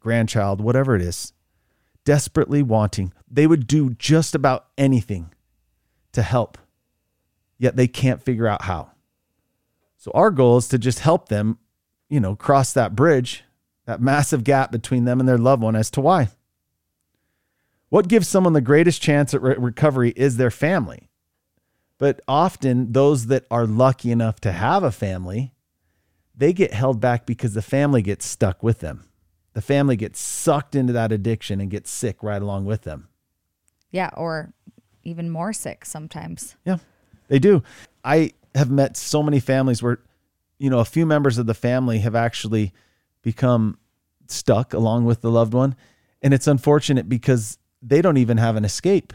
grandchild, 0.00 0.60
whatever 0.60 0.94
it 0.94 1.02
is, 1.02 1.32
desperately 2.04 2.62
wanting, 2.62 3.12
they 3.30 3.46
would 3.46 3.66
do 3.66 3.90
just 3.90 4.34
about 4.34 4.66
anything 4.78 5.32
to 6.12 6.22
help, 6.22 6.58
yet 7.58 7.76
they 7.76 7.88
can't 7.88 8.22
figure 8.22 8.46
out 8.46 8.62
how. 8.62 8.90
So, 9.96 10.10
our 10.14 10.30
goal 10.30 10.58
is 10.58 10.68
to 10.68 10.78
just 10.78 11.00
help 11.00 11.28
them, 11.28 11.58
you 12.08 12.20
know, 12.20 12.36
cross 12.36 12.72
that 12.74 12.94
bridge, 12.94 13.42
that 13.86 14.00
massive 14.00 14.44
gap 14.44 14.70
between 14.70 15.04
them 15.04 15.20
and 15.20 15.28
their 15.28 15.38
loved 15.38 15.62
one 15.62 15.74
as 15.74 15.90
to 15.92 16.00
why. 16.00 16.28
What 17.88 18.08
gives 18.08 18.28
someone 18.28 18.52
the 18.52 18.60
greatest 18.60 19.00
chance 19.00 19.32
at 19.32 19.42
re- 19.42 19.56
recovery 19.56 20.10
is 20.16 20.36
their 20.36 20.50
family. 20.50 21.05
But 21.98 22.20
often, 22.28 22.92
those 22.92 23.26
that 23.26 23.46
are 23.50 23.66
lucky 23.66 24.10
enough 24.10 24.40
to 24.40 24.52
have 24.52 24.82
a 24.82 24.92
family, 24.92 25.54
they 26.36 26.52
get 26.52 26.74
held 26.74 27.00
back 27.00 27.24
because 27.24 27.54
the 27.54 27.62
family 27.62 28.02
gets 28.02 28.26
stuck 28.26 28.62
with 28.62 28.80
them. 28.80 29.04
The 29.54 29.62
family 29.62 29.96
gets 29.96 30.20
sucked 30.20 30.74
into 30.74 30.92
that 30.92 31.12
addiction 31.12 31.60
and 31.60 31.70
gets 31.70 31.90
sick 31.90 32.22
right 32.22 32.42
along 32.42 32.66
with 32.66 32.82
them. 32.82 33.08
Yeah, 33.90 34.10
or 34.14 34.52
even 35.02 35.30
more 35.30 35.54
sick 35.54 35.86
sometimes. 35.86 36.56
Yeah, 36.66 36.78
they 37.28 37.38
do. 37.38 37.62
I 38.04 38.32
have 38.54 38.70
met 38.70 38.98
so 38.98 39.22
many 39.22 39.40
families 39.40 39.82
where, 39.82 40.00
you 40.58 40.68
know, 40.68 40.80
a 40.80 40.84
few 40.84 41.06
members 41.06 41.38
of 41.38 41.46
the 41.46 41.54
family 41.54 42.00
have 42.00 42.14
actually 42.14 42.74
become 43.22 43.78
stuck 44.28 44.74
along 44.74 45.06
with 45.06 45.22
the 45.22 45.30
loved 45.30 45.54
one. 45.54 45.74
And 46.20 46.34
it's 46.34 46.46
unfortunate 46.46 47.08
because 47.08 47.58
they 47.80 48.02
don't 48.02 48.16
even 48.16 48.36
have 48.36 48.56
an 48.56 48.64
escape. 48.64 49.14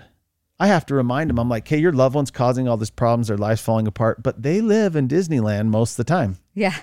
I 0.61 0.67
have 0.67 0.85
to 0.85 0.93
remind 0.95 1.27
them, 1.31 1.39
I'm 1.39 1.49
like, 1.49 1.67
hey, 1.67 1.79
your 1.79 1.91
loved 1.91 2.13
one's 2.13 2.29
causing 2.29 2.67
all 2.67 2.77
these 2.77 2.91
problems, 2.91 3.29
their 3.29 3.37
life's 3.37 3.63
falling 3.63 3.87
apart, 3.87 4.21
but 4.21 4.43
they 4.43 4.61
live 4.61 4.95
in 4.95 5.07
Disneyland 5.07 5.69
most 5.69 5.93
of 5.93 5.97
the 5.97 6.03
time. 6.03 6.37
Yeah. 6.53 6.75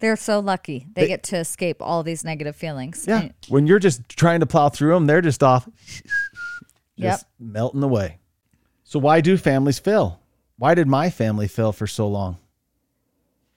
They're 0.00 0.16
so 0.16 0.40
lucky. 0.40 0.88
They, 0.94 1.06
get 1.06 1.22
to 1.24 1.36
escape 1.36 1.76
all 1.80 2.02
these 2.02 2.24
negative 2.24 2.56
feelings. 2.56 3.04
Yeah. 3.06 3.20
And- 3.20 3.34
When 3.48 3.68
you're 3.68 3.78
just 3.78 4.08
trying 4.08 4.40
to 4.40 4.46
plow 4.46 4.70
through 4.70 4.94
them, 4.94 5.06
they're 5.06 5.20
just 5.20 5.40
off, 5.44 5.68
just 5.86 6.12
Yep. 6.96 7.20
melting 7.38 7.82
away. 7.84 8.18
So, 8.82 8.98
why 8.98 9.20
do 9.20 9.36
families 9.36 9.78
fail? 9.78 10.20
Why 10.58 10.74
did 10.74 10.88
my 10.88 11.08
family 11.08 11.46
fail 11.46 11.70
for 11.70 11.86
so 11.86 12.08
long? 12.08 12.38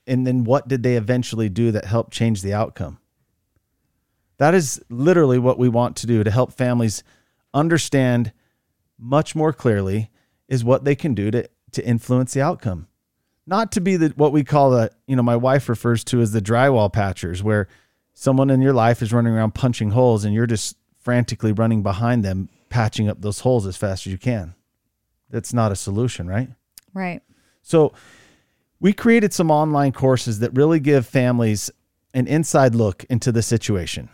And 0.06 0.28
then 0.28 0.44
what 0.44 0.68
did 0.68 0.84
they 0.84 0.96
eventually 0.96 1.50
do 1.50 1.72
that 1.72 1.86
helped 1.86 2.14
change 2.14 2.44
the 2.44 2.54
outcome? 2.54 3.00
That 4.38 4.54
is 4.54 4.80
literally 4.90 5.40
what 5.40 5.58
we 5.58 5.70
want 5.70 5.96
to 5.98 6.08
do 6.08 6.24
to 6.24 6.30
help 6.30 6.54
families 6.54 7.04
understand 7.54 8.32
much 8.98 9.36
more 9.36 9.54
clearly 9.54 10.10
is 10.48 10.64
what 10.64 10.84
they 10.84 10.96
can 10.96 11.14
do 11.14 11.32
to, 11.32 11.50
to 11.72 11.86
influence 11.86 12.34
the 12.34 12.42
outcome. 12.42 12.88
Not 13.48 13.72
to 13.74 13.82
be 13.82 13.98
the 13.98 14.10
what 14.16 14.32
we 14.32 14.44
call 14.44 14.72
the, 14.72 14.92
you 15.08 15.16
know, 15.16 15.24
my 15.24 15.36
wife 15.36 15.70
refers 15.70 16.04
to 16.06 16.22
as 16.22 16.32
the 16.32 16.42
drywall 16.42 16.92
patchers, 16.92 17.44
where 17.44 17.68
someone 18.14 18.50
in 18.50 18.62
your 18.62 18.74
life 18.74 19.02
is 19.02 19.14
running 19.14 19.34
around 19.34 19.54
punching 19.54 19.92
holes 19.92 20.26
and 20.26 20.34
you're 20.34 20.48
just 20.48 20.78
frantically 20.98 21.52
running 21.52 21.84
behind 21.84 22.24
them, 22.24 22.50
patching 22.70 23.08
up 23.08 23.22
those 23.22 23.42
holes 23.42 23.68
as 23.68 23.78
fast 23.78 24.08
as 24.08 24.12
you 24.12 24.18
can. 24.18 24.56
That's 25.30 25.54
not 25.54 25.72
a 25.72 25.76
solution, 25.76 26.28
right? 26.28 26.50
right. 26.94 27.22
So 27.62 27.94
we 28.80 28.94
created 28.94 29.34
some 29.34 29.52
online 29.52 29.92
courses 29.92 30.40
that 30.40 30.56
really 30.56 30.80
give 30.80 31.06
families 31.06 31.70
an 32.14 32.28
inside 32.28 32.74
look 32.74 33.04
into 33.06 33.32
the 33.32 33.42
situation 33.42 34.10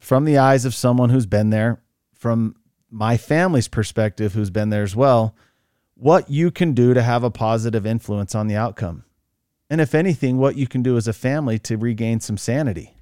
from 0.00 0.24
the 0.24 0.38
eyes 0.38 0.64
of 0.64 0.74
someone 0.74 1.10
who's 1.10 1.26
been 1.26 1.50
there, 1.50 1.80
from 2.12 2.56
my 2.94 3.16
family's 3.16 3.68
perspective, 3.68 4.34
who's 4.34 4.50
been 4.50 4.68
there 4.68 4.82
as 4.82 4.94
well, 4.94 5.34
what 5.94 6.30
you 6.30 6.50
can 6.50 6.74
do 6.74 6.92
to 6.92 7.02
have 7.02 7.24
a 7.24 7.30
positive 7.30 7.86
influence 7.86 8.34
on 8.34 8.46
the 8.46 8.56
outcome. 8.56 9.04
and 9.72 9.80
if 9.80 9.94
anything, 9.94 10.36
what 10.36 10.54
you 10.54 10.66
can 10.66 10.82
do 10.82 10.98
as 10.98 11.08
a 11.08 11.14
family 11.14 11.58
to 11.58 11.78
regain 11.78 12.20
some 12.20 12.36
sanity. 12.36 12.94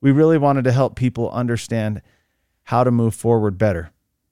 We 0.00 0.10
really 0.10 0.38
wanted 0.38 0.64
to 0.64 0.72
help 0.72 0.96
people 0.96 1.30
understand 1.30 2.00
how 2.62 2.84
to 2.84 2.90
move 2.90 3.14
forward 3.14 3.58
better, 3.58 3.90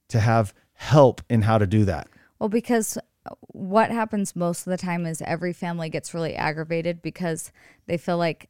to 0.09 0.19
have 0.19 0.55
help 0.73 1.21
in 1.29 1.43
how 1.43 1.59
to 1.59 1.67
do 1.67 1.85
that. 1.85 2.09
Well, 2.39 2.49
because 2.49 2.97
what 3.49 3.91
happens 3.91 4.35
most 4.35 4.67
of 4.67 4.71
the 4.71 4.79
time 4.79 5.05
is 5.05 5.21
every 5.21 5.53
family 5.53 5.91
gets 5.91 6.15
really 6.15 6.35
aggravated 6.35 7.03
because 7.03 7.53
they 7.87 7.99
feel 7.99 8.17
like 8.17 8.49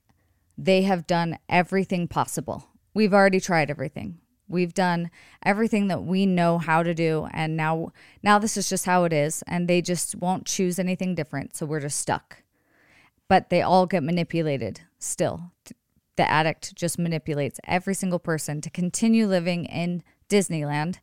they 0.57 0.83
have 0.83 1.09
done 1.09 1.39
everything 1.49 2.07
possible. 2.07 2.69
We've 2.95 3.15
already 3.15 3.41
tried 3.41 3.69
everything. 3.69 4.19
We've 4.49 4.75
done 4.75 5.11
everything 5.45 5.89
that 5.89 6.05
we 6.05 6.27
know 6.27 6.59
how 6.59 6.83
to 6.83 6.95
do 6.95 7.29
and 7.33 7.57
now 7.57 7.93
now 8.23 8.39
this 8.39 8.57
is 8.57 8.69
just 8.69 8.87
how 8.87 9.05
it 9.05 9.13
is 9.13 9.43
and 9.47 9.69
they 9.69 9.83
just 9.83 10.15
won't 10.17 10.47
choose 10.47 10.79
anything 10.79 11.15
different, 11.15 11.57
so 11.57 11.67
we're 11.67 11.81
just 11.81 11.99
stuck. 11.99 12.43
But 13.29 13.51
they 13.51 13.63
all 13.63 13.87
get 13.87 14.03
manipulated 14.03 14.83
still. 14.99 15.53
The 16.17 16.31
addict 16.31 16.75
just 16.75 16.99
manipulates 16.99 17.61
every 17.65 17.95
single 17.95 18.19
person 18.19 18.61
to 18.63 18.71
continue 18.71 19.27
living 19.27 19.67
in 19.67 20.03
Disneyland 20.29 20.97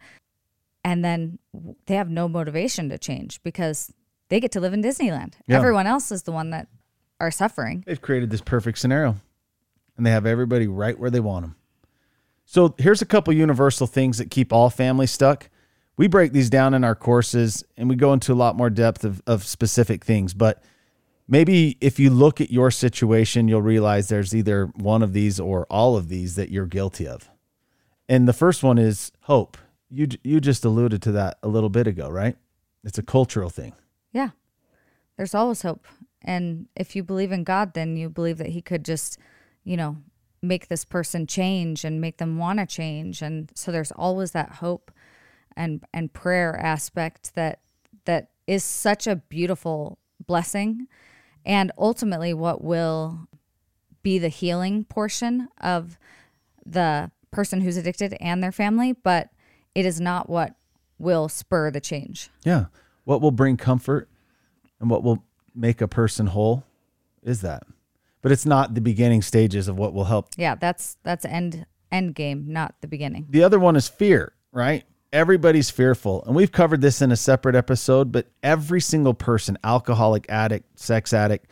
and 0.83 1.03
then 1.03 1.39
they 1.85 1.95
have 1.95 2.09
no 2.09 2.27
motivation 2.27 2.89
to 2.89 2.97
change 2.97 3.41
because 3.43 3.93
they 4.29 4.39
get 4.39 4.51
to 4.53 4.59
live 4.59 4.73
in 4.73 4.81
Disneyland. 4.81 5.33
Yeah. 5.47 5.57
Everyone 5.57 5.87
else 5.87 6.11
is 6.11 6.23
the 6.23 6.31
one 6.31 6.49
that 6.49 6.67
are 7.19 7.31
suffering. 7.31 7.83
They've 7.85 8.01
created 8.01 8.29
this 8.29 8.41
perfect 8.41 8.77
scenario 8.77 9.15
and 9.97 10.05
they 10.05 10.11
have 10.11 10.25
everybody 10.25 10.67
right 10.67 10.97
where 10.97 11.09
they 11.09 11.19
want 11.19 11.45
them. 11.45 11.55
So 12.45 12.75
here's 12.77 13.01
a 13.01 13.05
couple 13.05 13.33
universal 13.33 13.87
things 13.87 14.17
that 14.17 14.29
keep 14.29 14.51
all 14.51 14.69
families 14.69 15.11
stuck. 15.11 15.49
We 15.95 16.07
break 16.07 16.31
these 16.31 16.49
down 16.49 16.73
in 16.73 16.83
our 16.83 16.95
courses 16.95 17.63
and 17.77 17.87
we 17.87 17.95
go 17.95 18.13
into 18.13 18.33
a 18.33 18.35
lot 18.35 18.55
more 18.55 18.69
depth 18.69 19.03
of, 19.03 19.21
of 19.27 19.43
specific 19.43 20.03
things. 20.03 20.33
But 20.33 20.63
maybe 21.27 21.77
if 21.81 21.99
you 21.99 22.09
look 22.09 22.41
at 22.41 22.51
your 22.51 22.71
situation, 22.71 23.47
you'll 23.47 23.61
realize 23.61 24.07
there's 24.07 24.35
either 24.35 24.65
one 24.75 25.03
of 25.03 25.13
these 25.13 25.39
or 25.39 25.65
all 25.69 25.95
of 25.95 26.09
these 26.09 26.35
that 26.35 26.49
you're 26.49 26.65
guilty 26.65 27.07
of. 27.07 27.29
And 28.09 28.27
the 28.27 28.33
first 28.33 28.63
one 28.63 28.77
is 28.77 29.11
hope. 29.21 29.57
You 29.89 30.07
you 30.23 30.39
just 30.39 30.65
alluded 30.65 31.01
to 31.03 31.11
that 31.13 31.37
a 31.43 31.47
little 31.47 31.69
bit 31.69 31.87
ago, 31.87 32.09
right? 32.09 32.35
It's 32.83 32.97
a 32.97 33.03
cultural 33.03 33.49
thing. 33.49 33.73
Yeah. 34.11 34.29
There's 35.17 35.35
always 35.35 35.61
hope. 35.61 35.85
And 36.21 36.67
if 36.75 36.95
you 36.95 37.03
believe 37.03 37.31
in 37.31 37.43
God, 37.43 37.73
then 37.73 37.95
you 37.95 38.09
believe 38.09 38.37
that 38.39 38.49
He 38.49 38.61
could 38.61 38.83
just, 38.83 39.17
you 39.63 39.77
know, 39.77 39.97
make 40.43 40.67
this 40.67 40.85
person 40.85 41.25
change 41.25 41.83
and 41.85 42.01
make 42.01 42.17
them 42.17 42.37
want 42.37 42.59
to 42.59 42.65
change. 42.65 43.21
And 43.21 43.51
so 43.55 43.71
there's 43.71 43.91
always 43.91 44.31
that 44.31 44.53
hope 44.53 44.91
and 45.55 45.83
and 45.93 46.11
prayer 46.11 46.55
aspect 46.59 47.35
that 47.35 47.61
that 48.05 48.29
is 48.47 48.63
such 48.63 49.07
a 49.07 49.15
beautiful 49.15 49.97
blessing 50.25 50.87
and 51.45 51.71
ultimately 51.77 52.33
what 52.33 52.63
will 52.63 53.27
be 54.01 54.19
the 54.19 54.29
healing 54.29 54.83
portion 54.83 55.47
of 55.61 55.97
the 56.65 57.11
person 57.31 57.61
who's 57.61 57.77
addicted 57.77 58.15
and 58.19 58.43
their 58.43 58.51
family, 58.51 58.93
but 58.93 59.29
it 59.73 59.85
is 59.85 59.99
not 59.99 60.29
what 60.29 60.55
will 60.99 61.29
spur 61.29 61.71
the 61.71 61.81
change. 61.81 62.29
Yeah. 62.43 62.65
What 63.05 63.21
will 63.21 63.31
bring 63.31 63.57
comfort 63.57 64.09
and 64.79 64.89
what 64.89 65.03
will 65.03 65.23
make 65.55 65.81
a 65.81 65.87
person 65.87 66.27
whole 66.27 66.63
is 67.21 67.41
that. 67.41 67.63
But 68.23 68.31
it's 68.31 68.45
not 68.45 68.73
the 68.73 68.81
beginning 68.81 69.21
stages 69.21 69.67
of 69.67 69.77
what 69.77 69.93
will 69.93 70.05
help. 70.05 70.29
Yeah, 70.37 70.55
that's 70.55 70.97
that's 71.03 71.25
end 71.25 71.67
end 71.91 72.15
game, 72.15 72.45
not 72.47 72.73
the 72.81 72.87
beginning. 72.87 73.27
The 73.29 73.43
other 73.43 73.59
one 73.59 73.75
is 73.75 73.87
fear, 73.87 74.33
right? 74.51 74.85
Everybody's 75.11 75.69
fearful. 75.69 76.23
And 76.25 76.35
we've 76.35 76.51
covered 76.51 76.81
this 76.81 77.01
in 77.01 77.11
a 77.11 77.15
separate 77.15 77.55
episode, 77.55 78.11
but 78.11 78.27
every 78.41 78.81
single 78.81 79.13
person, 79.13 79.59
alcoholic 79.63 80.25
addict, 80.29 80.79
sex 80.79 81.13
addict, 81.13 81.47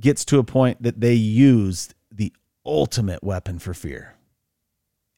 gets 0.00 0.24
to 0.24 0.40
a 0.40 0.44
point 0.44 0.82
that 0.82 1.00
they 1.00 1.14
use 1.14 1.90
the 2.10 2.32
ultimate 2.64 3.22
weapon 3.22 3.60
for 3.60 3.74
fear. 3.74 4.14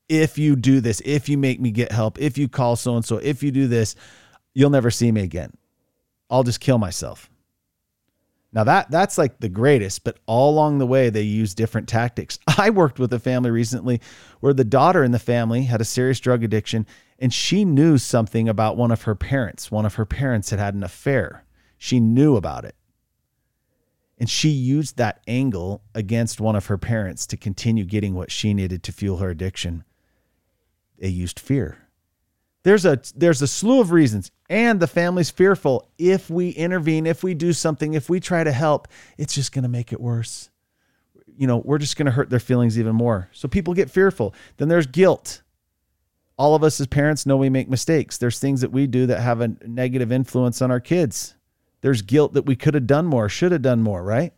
If 0.08 0.37
you 0.37 0.56
do 0.56 0.80
this, 0.80 1.00
if 1.04 1.28
you 1.28 1.38
make 1.38 1.61
me 1.61 1.70
get 1.70 1.92
help, 1.92 2.20
if 2.20 2.37
you 2.37 2.48
call 2.48 2.76
so 2.76 2.96
and 2.96 3.04
so, 3.04 3.18
if 3.18 3.42
you 3.42 3.50
do 3.50 3.68
this, 3.68 3.94
you'll 4.52 4.70
never 4.70 4.90
see 4.90 5.12
me 5.12 5.22
again. 5.22 5.52
I'll 6.28 6.42
just 6.42 6.61
kill 6.61 6.78
myself. 6.78 7.30
Now 8.52 8.64
that 8.64 8.90
that's 8.90 9.18
like 9.18 9.40
the 9.40 9.48
greatest, 9.48 10.04
but 10.04 10.18
all 10.26 10.50
along 10.50 10.78
the 10.78 10.87
way 10.87 11.11
they 11.11 11.22
use 11.22 11.54
different 11.54 11.88
tactics. 11.88 12.38
I 12.58 12.70
worked 12.70 12.98
with 12.98 13.12
a 13.12 13.18
family 13.18 13.50
recently 13.50 14.00
where 14.40 14.54
the 14.54 14.64
daughter 14.64 15.04
in 15.04 15.12
the 15.12 15.18
family 15.18 15.64
had 15.64 15.80
a 15.80 15.84
serious 15.84 16.20
drug 16.20 16.42
addiction 16.42 16.87
and 17.18 17.34
she 17.34 17.64
knew 17.64 17.98
something 17.98 18.48
about 18.48 18.76
one 18.76 18.90
of 18.90 19.02
her 19.02 19.14
parents. 19.14 19.70
One 19.70 19.84
of 19.84 19.96
her 19.96 20.06
parents 20.06 20.50
had 20.50 20.58
had 20.58 20.74
an 20.74 20.82
affair. 20.82 21.44
She 21.76 22.00
knew 22.00 22.37
about 22.37 22.64
it. 22.64 22.74
And 24.18 24.30
she 24.30 24.48
used 24.48 24.96
that 24.96 25.20
angle 25.28 25.82
against 25.94 26.40
one 26.40 26.56
of 26.56 26.66
her 26.66 26.78
parents 26.78 27.26
to 27.28 27.37
continue 27.37 27.84
getting 27.84 28.14
what 28.14 28.32
she 28.32 28.54
needed 28.54 28.82
to 28.84 28.92
fuel 28.92 29.18
her 29.18 29.30
addiction. 29.30 29.84
They 30.98 31.08
used 31.08 31.38
fear. 31.38 31.88
There's 32.68 32.85
a 32.85 33.00
there's 33.16 33.40
a 33.40 33.46
slew 33.46 33.81
of 33.81 33.92
reasons 33.92 34.31
and 34.50 34.78
the 34.78 34.87
family's 34.87 35.31
fearful 35.31 35.88
if 35.96 36.28
we 36.28 36.50
intervene, 36.50 37.07
if 37.07 37.22
we 37.22 37.33
do 37.33 37.54
something, 37.54 37.94
if 37.94 38.11
we 38.11 38.20
try 38.20 38.44
to 38.44 38.52
help, 38.52 38.88
it's 39.16 39.35
just 39.35 39.52
going 39.52 39.62
to 39.62 39.70
make 39.70 39.90
it 39.90 39.98
worse. 39.98 40.50
You 41.35 41.46
know, 41.46 41.62
we're 41.64 41.78
just 41.78 41.96
going 41.96 42.04
to 42.04 42.12
hurt 42.12 42.28
their 42.28 42.38
feelings 42.38 42.78
even 42.78 42.94
more. 42.94 43.31
So 43.33 43.48
people 43.48 43.72
get 43.72 43.88
fearful. 43.90 44.35
Then 44.59 44.68
there's 44.68 44.87
guilt. 44.87 45.40
All 46.37 46.54
of 46.54 46.62
us 46.62 46.78
as 46.78 46.87
parents 46.87 47.24
know 47.24 47.38
we 47.38 47.48
make 47.48 47.70
mistakes. 47.70 48.18
There's 48.18 48.38
things 48.38 48.61
that 48.61 48.70
we 48.70 48.87
do 48.87 49.07
that 49.07 49.22
have 49.22 49.40
a 49.40 49.48
negative 49.66 50.12
influence 50.12 50.61
on 50.61 50.70
our 50.70 50.78
kids. 50.78 51.37
There's 51.81 52.02
guilt 52.02 52.35
that 52.35 52.44
we 52.44 52.54
could 52.54 52.74
have 52.74 52.87
done 52.87 53.07
more, 53.07 53.31
should 53.31 53.52
have 53.52 53.62
done 53.62 53.81
more, 53.81 54.04
right? 54.04 54.35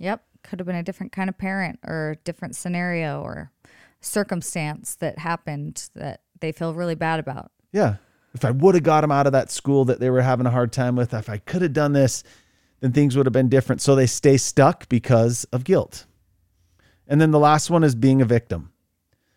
Yep. 0.00 0.24
Could 0.42 0.58
have 0.58 0.66
been 0.66 0.74
a 0.74 0.82
different 0.82 1.12
kind 1.12 1.30
of 1.30 1.38
parent 1.38 1.78
or 1.86 2.16
different 2.24 2.56
scenario 2.56 3.22
or 3.22 3.52
circumstance 4.00 4.96
that 4.96 5.20
happened 5.20 5.90
that 5.94 6.22
they 6.40 6.50
feel 6.50 6.74
really 6.74 6.96
bad 6.96 7.20
about. 7.20 7.52
Yeah. 7.72 7.96
If 8.34 8.44
I 8.44 8.50
would 8.50 8.74
have 8.74 8.84
got 8.84 9.00
them 9.00 9.10
out 9.10 9.26
of 9.26 9.32
that 9.32 9.50
school 9.50 9.84
that 9.86 10.00
they 10.00 10.10
were 10.10 10.20
having 10.20 10.46
a 10.46 10.50
hard 10.50 10.72
time 10.72 10.96
with, 10.96 11.14
if 11.14 11.28
I 11.28 11.38
could 11.38 11.62
have 11.62 11.72
done 11.72 11.92
this, 11.92 12.22
then 12.80 12.92
things 12.92 13.16
would 13.16 13.26
have 13.26 13.32
been 13.32 13.48
different. 13.48 13.80
So 13.80 13.94
they 13.94 14.06
stay 14.06 14.36
stuck 14.36 14.88
because 14.88 15.44
of 15.52 15.64
guilt. 15.64 16.06
And 17.06 17.20
then 17.20 17.30
the 17.30 17.38
last 17.38 17.70
one 17.70 17.84
is 17.84 17.94
being 17.94 18.20
a 18.20 18.26
victim. 18.26 18.70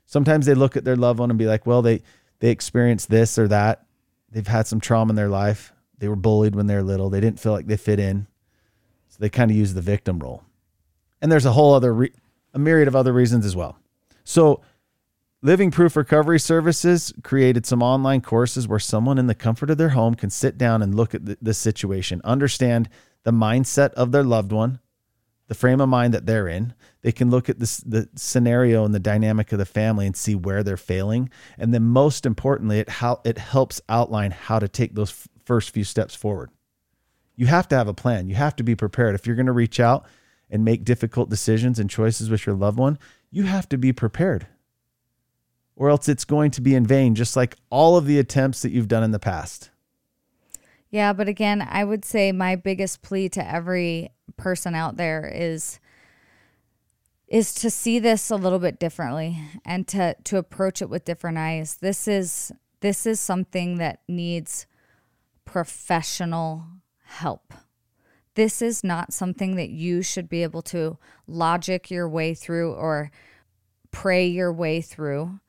Sometimes 0.05 0.45
they 0.45 0.53
look 0.53 0.75
at 0.75 0.83
their 0.83 0.97
loved 0.97 1.19
one 1.19 1.29
and 1.29 1.39
be 1.39 1.47
like, 1.47 1.65
well, 1.65 1.81
they 1.81 2.01
they 2.39 2.49
experienced 2.49 3.09
this 3.09 3.39
or 3.39 3.47
that. 3.47 3.85
They've 4.29 4.45
had 4.45 4.67
some 4.67 4.81
trauma 4.81 5.11
in 5.11 5.15
their 5.15 5.29
life. 5.29 5.71
They 5.99 6.07
were 6.07 6.15
bullied 6.15 6.55
when 6.55 6.67
they 6.67 6.75
were 6.75 6.83
little. 6.83 7.09
They 7.09 7.21
didn't 7.21 7.39
feel 7.39 7.53
like 7.53 7.67
they 7.67 7.77
fit 7.77 7.99
in. 7.99 8.27
So 9.09 9.17
they 9.19 9.29
kind 9.29 9.51
of 9.51 9.57
use 9.57 9.73
the 9.73 9.81
victim 9.81 10.19
role. 10.19 10.43
And 11.21 11.31
there's 11.31 11.45
a 11.45 11.51
whole 11.51 11.73
other 11.73 11.93
re- 11.93 12.13
a 12.53 12.59
myriad 12.59 12.87
of 12.87 12.95
other 12.95 13.13
reasons 13.13 13.45
as 13.45 13.55
well. 13.55 13.77
So 14.23 14.61
Living 15.43 15.71
Proof 15.71 15.95
Recovery 15.95 16.39
Services 16.39 17.11
created 17.23 17.65
some 17.65 17.81
online 17.81 18.21
courses 18.21 18.67
where 18.67 18.77
someone 18.77 19.17
in 19.17 19.25
the 19.25 19.33
comfort 19.33 19.71
of 19.71 19.79
their 19.79 19.89
home 19.89 20.13
can 20.13 20.29
sit 20.29 20.55
down 20.55 20.83
and 20.83 20.93
look 20.93 21.15
at 21.15 21.25
the, 21.25 21.35
the 21.41 21.55
situation, 21.55 22.21
understand 22.23 22.87
the 23.23 23.31
mindset 23.31 23.91
of 23.93 24.11
their 24.11 24.21
loved 24.21 24.51
one, 24.51 24.79
the 25.47 25.55
frame 25.55 25.81
of 25.81 25.89
mind 25.89 26.13
that 26.13 26.27
they're 26.27 26.47
in. 26.47 26.75
They 27.01 27.11
can 27.11 27.31
look 27.31 27.49
at 27.49 27.57
this, 27.57 27.77
the 27.77 28.07
scenario 28.15 28.85
and 28.85 28.93
the 28.93 28.99
dynamic 28.99 29.51
of 29.51 29.57
the 29.57 29.65
family 29.65 30.05
and 30.05 30.15
see 30.15 30.35
where 30.35 30.61
they're 30.61 30.77
failing. 30.77 31.31
And 31.57 31.73
then, 31.73 31.85
most 31.85 32.27
importantly, 32.27 32.77
it, 32.77 32.89
how, 32.89 33.21
it 33.25 33.39
helps 33.39 33.81
outline 33.89 34.29
how 34.29 34.59
to 34.59 34.67
take 34.67 34.93
those 34.93 35.09
f- 35.09 35.27
first 35.43 35.71
few 35.71 35.83
steps 35.83 36.13
forward. 36.13 36.51
You 37.35 37.47
have 37.47 37.67
to 37.69 37.75
have 37.75 37.87
a 37.87 37.95
plan. 37.95 38.27
You 38.27 38.35
have 38.35 38.55
to 38.57 38.63
be 38.63 38.75
prepared. 38.75 39.15
If 39.15 39.25
you're 39.25 39.35
going 39.35 39.47
to 39.47 39.51
reach 39.53 39.79
out 39.79 40.05
and 40.51 40.63
make 40.63 40.85
difficult 40.85 41.31
decisions 41.31 41.79
and 41.79 41.89
choices 41.89 42.29
with 42.29 42.45
your 42.45 42.53
loved 42.53 42.77
one, 42.77 42.99
you 43.31 43.43
have 43.43 43.67
to 43.69 43.77
be 43.79 43.91
prepared 43.91 44.45
or 45.81 45.89
else 45.89 46.07
it's 46.07 46.25
going 46.25 46.51
to 46.51 46.61
be 46.61 46.75
in 46.75 46.85
vain, 46.85 47.15
just 47.15 47.35
like 47.35 47.55
all 47.71 47.97
of 47.97 48.05
the 48.05 48.19
attempts 48.19 48.61
that 48.61 48.71
you've 48.71 48.87
done 48.87 49.01
in 49.01 49.09
the 49.09 49.17
past. 49.17 49.71
Yeah, 50.91 51.11
but 51.11 51.27
again, 51.27 51.67
I 51.67 51.83
would 51.83 52.05
say 52.05 52.31
my 52.31 52.55
biggest 52.55 53.01
plea 53.01 53.29
to 53.29 53.51
every 53.51 54.11
person 54.37 54.75
out 54.75 54.97
there 54.97 55.27
is 55.33 55.79
is 57.27 57.55
to 57.55 57.71
see 57.71 57.97
this 57.97 58.29
a 58.29 58.35
little 58.35 58.59
bit 58.59 58.77
differently 58.77 59.39
and 59.65 59.87
to 59.87 60.15
to 60.25 60.37
approach 60.37 60.83
it 60.83 60.89
with 60.89 61.03
different 61.03 61.39
eyes. 61.39 61.77
This 61.77 62.07
is 62.07 62.51
this 62.81 63.07
is 63.07 63.19
something 63.19 63.79
that 63.79 64.01
needs 64.07 64.67
professional 65.45 66.63
help. 67.05 67.55
This 68.35 68.61
is 68.61 68.83
not 68.83 69.13
something 69.13 69.55
that 69.55 69.71
you 69.71 70.03
should 70.03 70.29
be 70.29 70.43
able 70.43 70.61
to 70.61 70.99
logic 71.25 71.89
your 71.89 72.07
way 72.07 72.35
through 72.35 72.71
or 72.73 73.09
pray 73.89 74.27
your 74.27 74.53
way 74.53 74.79
through 74.79 75.39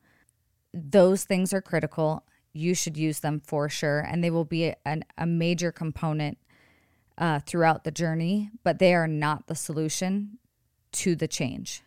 those 0.73 1.23
things 1.23 1.53
are 1.53 1.61
critical. 1.61 2.23
You 2.53 2.73
should 2.73 2.97
use 2.97 3.19
them 3.19 3.39
for 3.39 3.69
sure, 3.69 3.99
and 3.99 4.23
they 4.23 4.29
will 4.29 4.45
be 4.45 4.73
an, 4.85 5.05
a 5.17 5.25
major 5.25 5.71
component 5.71 6.37
uh, 7.17 7.39
throughout 7.39 7.83
the 7.83 7.91
journey, 7.91 8.49
but 8.63 8.79
they 8.79 8.93
are 8.93 9.07
not 9.07 9.47
the 9.47 9.55
solution 9.55 10.39
to 10.93 11.15
the 11.15 11.27
change. 11.27 11.81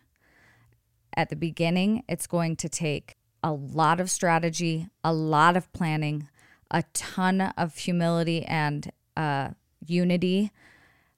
At 1.17 1.31
the 1.31 1.37
beginning, 1.37 2.05
it's 2.09 2.27
going 2.27 2.57
to 2.57 2.69
take 2.69 3.17
a 3.43 3.53
lot 3.53 4.01
of 4.01 4.11
strategy, 4.11 4.89
a 5.03 5.13
lot 5.13 5.57
of 5.57 5.73
planning, 5.73 6.29
a 6.71 6.85
ton 6.93 7.41
of 7.41 7.77
humility 7.77 8.45
and 8.45 8.91
uh, 9.17 9.51
unity 9.87 10.53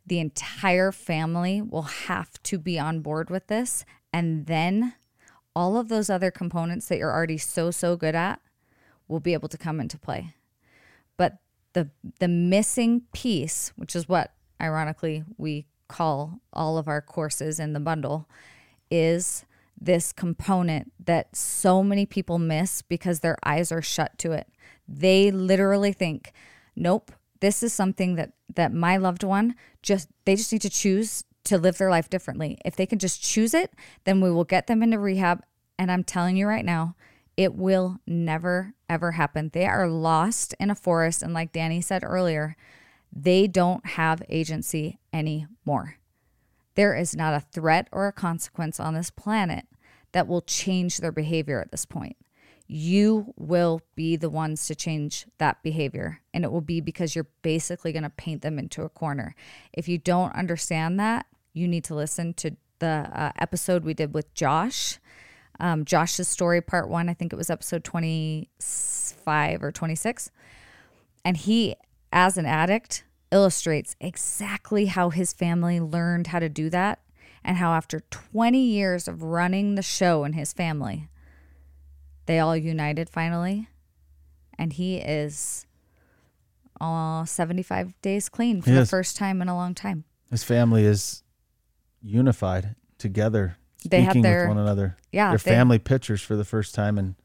the 0.09 0.18
entire 0.18 0.90
family 0.90 1.61
will 1.61 1.83
have 1.83 2.42
to 2.42 2.59
be 2.59 2.78
on 2.78 3.00
board 3.00 3.31
with 3.31 3.46
this. 3.46 3.85
And 4.12 4.46
then 4.46 4.94
all 5.59 5.77
of 5.77 5.88
those 5.88 6.09
other 6.09 6.31
components 6.31 6.87
that 6.87 6.99
you're 6.99 7.12
already 7.12 7.37
so, 7.37 7.73
so 7.73 7.97
good 7.97 8.14
at 8.14 8.40
will 9.09 9.18
be 9.18 9.33
able 9.33 9.49
to 9.49 9.59
come 9.59 9.81
into 9.81 9.99
play. 9.99 10.33
But 11.16 11.38
the 11.73 11.90
the 12.21 12.29
missing 12.29 13.03
piece, 13.12 13.73
which 13.75 13.97
is 13.97 14.09
what 14.09 14.35
ironically 14.62 15.25
we 15.37 15.66
call 15.88 16.38
all 16.53 16.79
of 16.79 16.87
our 16.87 17.03
courses 17.03 17.59
in 17.59 17.73
the 17.73 17.81
bundle, 17.81 18.29
is 18.88 19.47
this 19.81 20.12
component 20.12 20.92
that 21.05 21.35
so 21.35 21.83
many 21.83 22.07
people 22.07 22.38
miss 22.38 22.81
because 22.81 23.18
their 23.18 23.37
eyes 23.42 23.73
are 23.73 23.83
shut 23.83 24.16
to 24.18 24.31
it. 24.31 24.47
They 24.87 25.33
literally 25.33 25.92
think, 25.92 26.33
nope, 26.77 27.11
this 27.40 27.64
is 27.64 27.73
something 27.73 28.14
that 28.14 28.31
that 28.55 28.73
my 28.73 28.97
loved 28.97 29.25
one 29.25 29.57
just 29.83 30.09
they 30.25 30.37
just 30.37 30.53
need 30.53 30.62
to 30.62 30.71
choose 30.71 31.25
to 31.44 31.59
live 31.59 31.79
their 31.79 31.90
life 31.90 32.11
differently. 32.11 32.59
If 32.64 32.77
they 32.77 32.87
can 32.87 32.98
just 32.98 33.22
choose 33.22 33.55
it, 33.55 33.72
then 34.05 34.20
we 34.20 34.31
will 34.31 34.44
get 34.44 34.66
them 34.66 34.83
into 34.83 34.98
rehab 34.98 35.42
and 35.79 35.92
I'm 35.92 36.05
telling 36.05 36.37
you 36.37 36.46
right 36.46 36.64
now, 36.64 36.96
it 37.37 37.55
will 37.55 38.01
never 38.07 38.74
ever 38.88 39.12
happen. 39.12 39.51
They 39.53 39.66
are 39.66 39.88
lost 39.88 40.55
in 40.59 40.70
a 40.70 40.74
forest 40.74 41.22
and 41.22 41.33
like 41.33 41.53
Danny 41.53 41.81
said 41.81 42.03
earlier, 42.05 42.57
they 43.12 43.46
don't 43.46 43.87
have 43.87 44.22
agency 44.29 44.98
anymore. 45.12 45.96
There 46.74 46.94
is 46.94 47.16
not 47.16 47.35
a 47.35 47.40
threat 47.40 47.88
or 47.92 48.07
a 48.07 48.12
consequence 48.12 48.79
on 48.79 48.94
this 48.94 49.11
planet 49.11 49.66
that 50.12 50.29
will 50.29 50.42
change 50.42 50.98
their 50.98 51.12
behavior 51.12 51.61
at 51.61 51.70
this 51.70 51.85
point. 51.85 52.16
You 52.68 53.33
will 53.37 53.81
be 53.96 54.16
the 54.16 54.31
ones 54.31 54.66
to 54.66 54.74
change 54.74 55.26
that 55.38 55.62
behavior. 55.62 56.20
And 56.33 56.44
it 56.44 56.52
will 56.52 56.61
be 56.61 56.81
because 56.81 57.16
you're 57.16 57.26
basically 57.42 57.92
going 57.92 58.02
to 58.02 58.11
paint 58.11 58.42
them 58.42 58.59
into 58.59 58.83
a 58.83 58.88
corner. 58.88 59.35
If 59.72 59.88
you 59.88 59.98
don't 59.98 60.35
understand 60.35 61.00
that, 61.00 61.26
you 61.54 61.66
need 61.66 61.85
to 61.85 61.94
listen 61.94 62.35
to 62.35 62.57
the 62.78 63.11
uh, 63.12 63.33
episode 63.38 63.85
we 63.85 63.94
did 63.94 64.14
with 64.14 64.33
Josh. 64.35 64.98
Um, 65.59 65.85
Josh's 65.85 66.28
story, 66.28 66.61
part 66.61 66.88
one, 66.88 67.09
I 67.09 67.14
think 67.14 67.33
it 67.33 67.37
was 67.37 67.50
episode 67.50 67.83
25 67.85 69.62
or 69.62 69.72
26. 69.72 70.31
And 71.24 71.37
he, 71.37 71.74
as 72.12 72.38
an 72.38 72.46
addict, 72.46 73.04
illustrates 73.33 73.96
exactly 74.00 74.87
how 74.87 75.11
his 75.11 75.33
family 75.33 75.81
learned 75.81 76.28
how 76.28 76.38
to 76.38 76.48
do 76.48 76.70
that 76.70 77.00
and 77.44 77.57
how 77.57 77.72
after 77.72 78.00
20 78.11 78.59
years 78.59 79.09
of 79.09 79.22
running 79.22 79.74
the 79.74 79.83
show 79.83 80.24
in 80.24 80.35
his 80.35 80.52
family, 80.52 81.09
they 82.29 82.38
all 82.38 82.55
united 82.57 83.09
finally. 83.09 83.69
And 84.59 84.73
he 84.75 84.99
is 84.99 85.67
all 86.81 87.25
75 87.27 87.93
days 88.03 88.29
clean 88.29 88.61
for 88.62 88.71
the 88.71 88.87
first 88.87 89.17
time 89.17 89.41
in 89.43 89.49
a 89.49 89.57
long 89.57 89.75
time. 89.75 90.05
His 90.31 90.45
family 90.45 90.85
is 90.85 91.23
unified 92.03 92.77
together, 92.99 93.57
They 93.88 94.05
speaking 94.05 94.23
their- 94.23 94.43
with 94.47 94.57
one 94.57 94.59
another. 94.62 94.97
Yeah, 95.11 95.31
Their 95.31 95.38
they- 95.38 95.51
family 95.53 95.79
pictures 95.79 96.21
for 96.23 96.37
the 96.37 96.45
first 96.45 96.75
time 96.75 96.99
in 96.99 97.17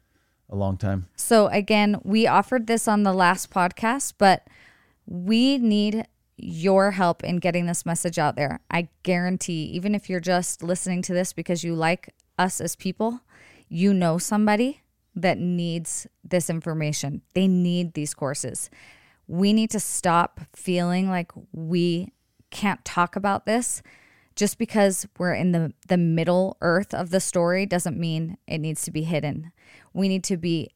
a 0.49 0.55
long 0.55 0.77
time. 0.77 1.07
So 1.17 1.47
again, 1.47 1.97
we 2.03 2.25
offered 2.25 2.67
this 2.67 2.87
on 2.87 3.03
the 3.03 3.13
last 3.13 3.49
podcast, 3.51 4.13
but 4.17 4.47
we 5.05 5.57
need 5.57 6.07
your 6.37 6.91
help 6.91 7.23
in 7.23 7.37
getting 7.37 7.65
this 7.65 7.85
message 7.85 8.17
out 8.17 8.35
there. 8.37 8.61
I 8.71 8.87
guarantee, 9.03 9.63
even 9.65 9.93
if 9.93 10.09
you're 10.09 10.19
just 10.21 10.63
listening 10.63 11.01
to 11.03 11.13
this 11.13 11.33
because 11.33 11.63
you 11.63 11.75
like 11.75 12.09
us 12.39 12.61
as 12.61 12.75
people, 12.77 13.19
you 13.67 13.93
know 13.93 14.17
somebody 14.17 14.79
that 15.15 15.37
needs 15.37 16.07
this 16.23 16.49
information. 16.49 17.21
They 17.33 17.47
need 17.47 17.93
these 17.93 18.13
courses. 18.13 18.69
We 19.27 19.53
need 19.53 19.69
to 19.71 19.79
stop 19.79 20.41
feeling 20.55 21.09
like 21.09 21.31
we 21.51 22.11
can't 22.49 22.83
talk 22.85 23.15
about 23.15 23.45
this 23.45 23.81
just 24.35 24.57
because 24.57 25.07
we're 25.17 25.33
in 25.33 25.51
the 25.51 25.73
the 25.87 25.97
middle 25.97 26.57
earth 26.61 26.93
of 26.93 27.09
the 27.09 27.19
story 27.19 27.65
doesn't 27.65 27.97
mean 27.97 28.37
it 28.47 28.57
needs 28.59 28.83
to 28.83 28.91
be 28.91 29.03
hidden. 29.03 29.51
We 29.93 30.07
need 30.07 30.23
to 30.25 30.37
be 30.37 30.71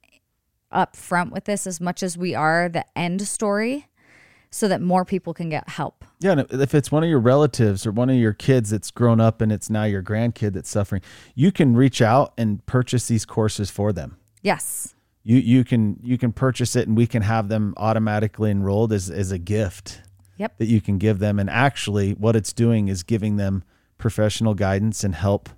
upfront 0.71 1.32
with 1.32 1.45
this 1.45 1.65
as 1.65 1.80
much 1.80 2.04
as 2.04 2.17
we 2.17 2.36
are 2.36 2.69
the 2.69 2.86
end 2.97 3.21
story 3.28 3.88
so 4.50 4.67
that 4.67 4.82
more 4.82 5.06
people 5.06 5.34
can 5.34 5.50
get 5.50 5.67
help. 5.69 6.06
Yeah, 6.19 6.32
and 6.32 6.41
if 6.52 6.73
it's 6.73 6.91
one 6.91 7.04
of 7.04 7.10
your 7.10 7.19
relatives 7.19 7.86
or 7.86 7.91
one 7.91 8.10
of 8.10 8.15
your 8.15 8.34
kids 8.34 8.69
that's 8.69 8.91
grown 8.91 9.19
up 9.19 9.41
and 9.41 9.52
it's 9.52 9.69
now 9.69 9.84
your 9.84 10.02
grandkid 10.02 10.54
that's 10.54 10.69
suffering, 10.69 11.02
you 11.36 11.52
can 11.52 11.76
reach 11.76 12.02
out 12.02 12.34
and 12.38 12.65
purchase 12.65 13.08
these 13.08 13.26
courses 13.26 13.69
for 13.69 13.91
them. 13.91 14.17
Yes. 14.47 14.95
You 15.23 15.39
you 15.39 15.65
can 15.65 15.99
you 16.01 16.17
can 16.17 16.31
purchase 16.31 16.77
it 16.77 16.88
and 16.88 16.95
we 16.95 17.05
can 17.05 17.21
have 17.21 17.49
them 17.49 17.73
automatically 17.75 18.49
enrolled 18.49 18.93
as 18.93 19.10
as 19.10 19.29
a 19.33 19.38
gift 19.38 20.01
Yep. 20.38 20.57
that 20.60 20.67
you 20.67 20.79
can 20.79 20.97
give 20.97 21.19
them 21.19 21.38
and 21.38 21.49
actually 21.49 22.13
what 22.13 22.36
it's 22.38 22.53
doing 22.53 22.88
is 22.88 23.03
giving 23.03 23.36
them 23.36 23.63
professional 23.97 24.53
guidance 24.53 25.03
and 25.03 25.15
help 25.15 25.49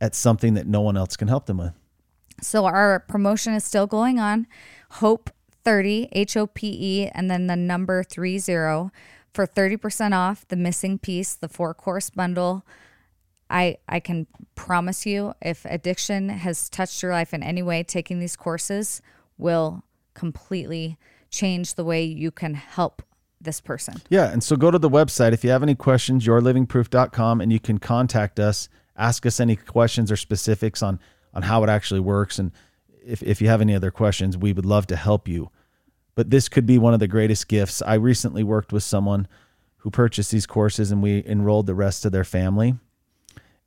at 0.00 0.14
something 0.16 0.54
that 0.54 0.66
no 0.66 0.80
one 0.80 0.96
else 0.96 1.16
can 1.16 1.28
help 1.28 1.46
them 1.46 1.58
with. 1.58 1.72
So 2.42 2.64
our 2.64 2.98
promotion 2.98 3.54
is 3.54 3.62
still 3.62 3.86
going 3.86 4.18
on. 4.18 4.48
Hope 5.02 5.30
30, 5.64 6.08
H 6.10 6.36
O 6.36 6.48
P 6.48 6.66
E, 6.68 7.08
and 7.14 7.30
then 7.30 7.46
the 7.46 7.56
number 7.56 8.02
30 8.02 8.40
for 9.32 9.46
30% 9.46 10.12
off 10.12 10.48
the 10.48 10.56
missing 10.56 10.98
piece, 10.98 11.34
the 11.34 11.48
four 11.48 11.74
course 11.74 12.10
bundle. 12.10 12.64
I, 13.54 13.78
I 13.88 14.00
can 14.00 14.26
promise 14.56 15.06
you, 15.06 15.32
if 15.40 15.64
addiction 15.64 16.28
has 16.28 16.68
touched 16.68 17.04
your 17.04 17.12
life 17.12 17.32
in 17.32 17.44
any 17.44 17.62
way, 17.62 17.84
taking 17.84 18.18
these 18.18 18.34
courses 18.34 19.00
will 19.38 19.84
completely 20.12 20.98
change 21.30 21.74
the 21.74 21.84
way 21.84 22.02
you 22.02 22.32
can 22.32 22.54
help 22.54 23.00
this 23.40 23.60
person. 23.60 23.94
Yeah, 24.08 24.32
and 24.32 24.42
so 24.42 24.56
go 24.56 24.72
to 24.72 24.78
the 24.78 24.90
website 24.90 25.32
if 25.32 25.44
you 25.44 25.50
have 25.50 25.62
any 25.62 25.76
questions, 25.76 26.26
yourlivingproof.com, 26.26 27.40
and 27.40 27.52
you 27.52 27.60
can 27.60 27.78
contact 27.78 28.40
us, 28.40 28.68
ask 28.96 29.24
us 29.24 29.38
any 29.38 29.54
questions 29.54 30.10
or 30.10 30.16
specifics 30.16 30.82
on 30.82 30.98
on 31.32 31.42
how 31.42 31.64
it 31.64 31.68
actually 31.68 32.00
works, 32.00 32.38
and 32.38 32.50
if 33.04 33.22
if 33.22 33.40
you 33.40 33.48
have 33.48 33.60
any 33.60 33.74
other 33.74 33.90
questions, 33.90 34.36
we 34.36 34.52
would 34.52 34.66
love 34.66 34.86
to 34.88 34.96
help 34.96 35.28
you. 35.28 35.50
But 36.16 36.30
this 36.30 36.48
could 36.48 36.66
be 36.66 36.78
one 36.78 36.94
of 36.94 37.00
the 37.00 37.08
greatest 37.08 37.48
gifts. 37.48 37.82
I 37.82 37.94
recently 37.94 38.42
worked 38.44 38.72
with 38.72 38.84
someone 38.84 39.26
who 39.78 39.90
purchased 39.90 40.30
these 40.30 40.46
courses, 40.46 40.90
and 40.90 41.02
we 41.02 41.24
enrolled 41.26 41.66
the 41.66 41.74
rest 41.74 42.04
of 42.04 42.12
their 42.12 42.24
family, 42.24 42.76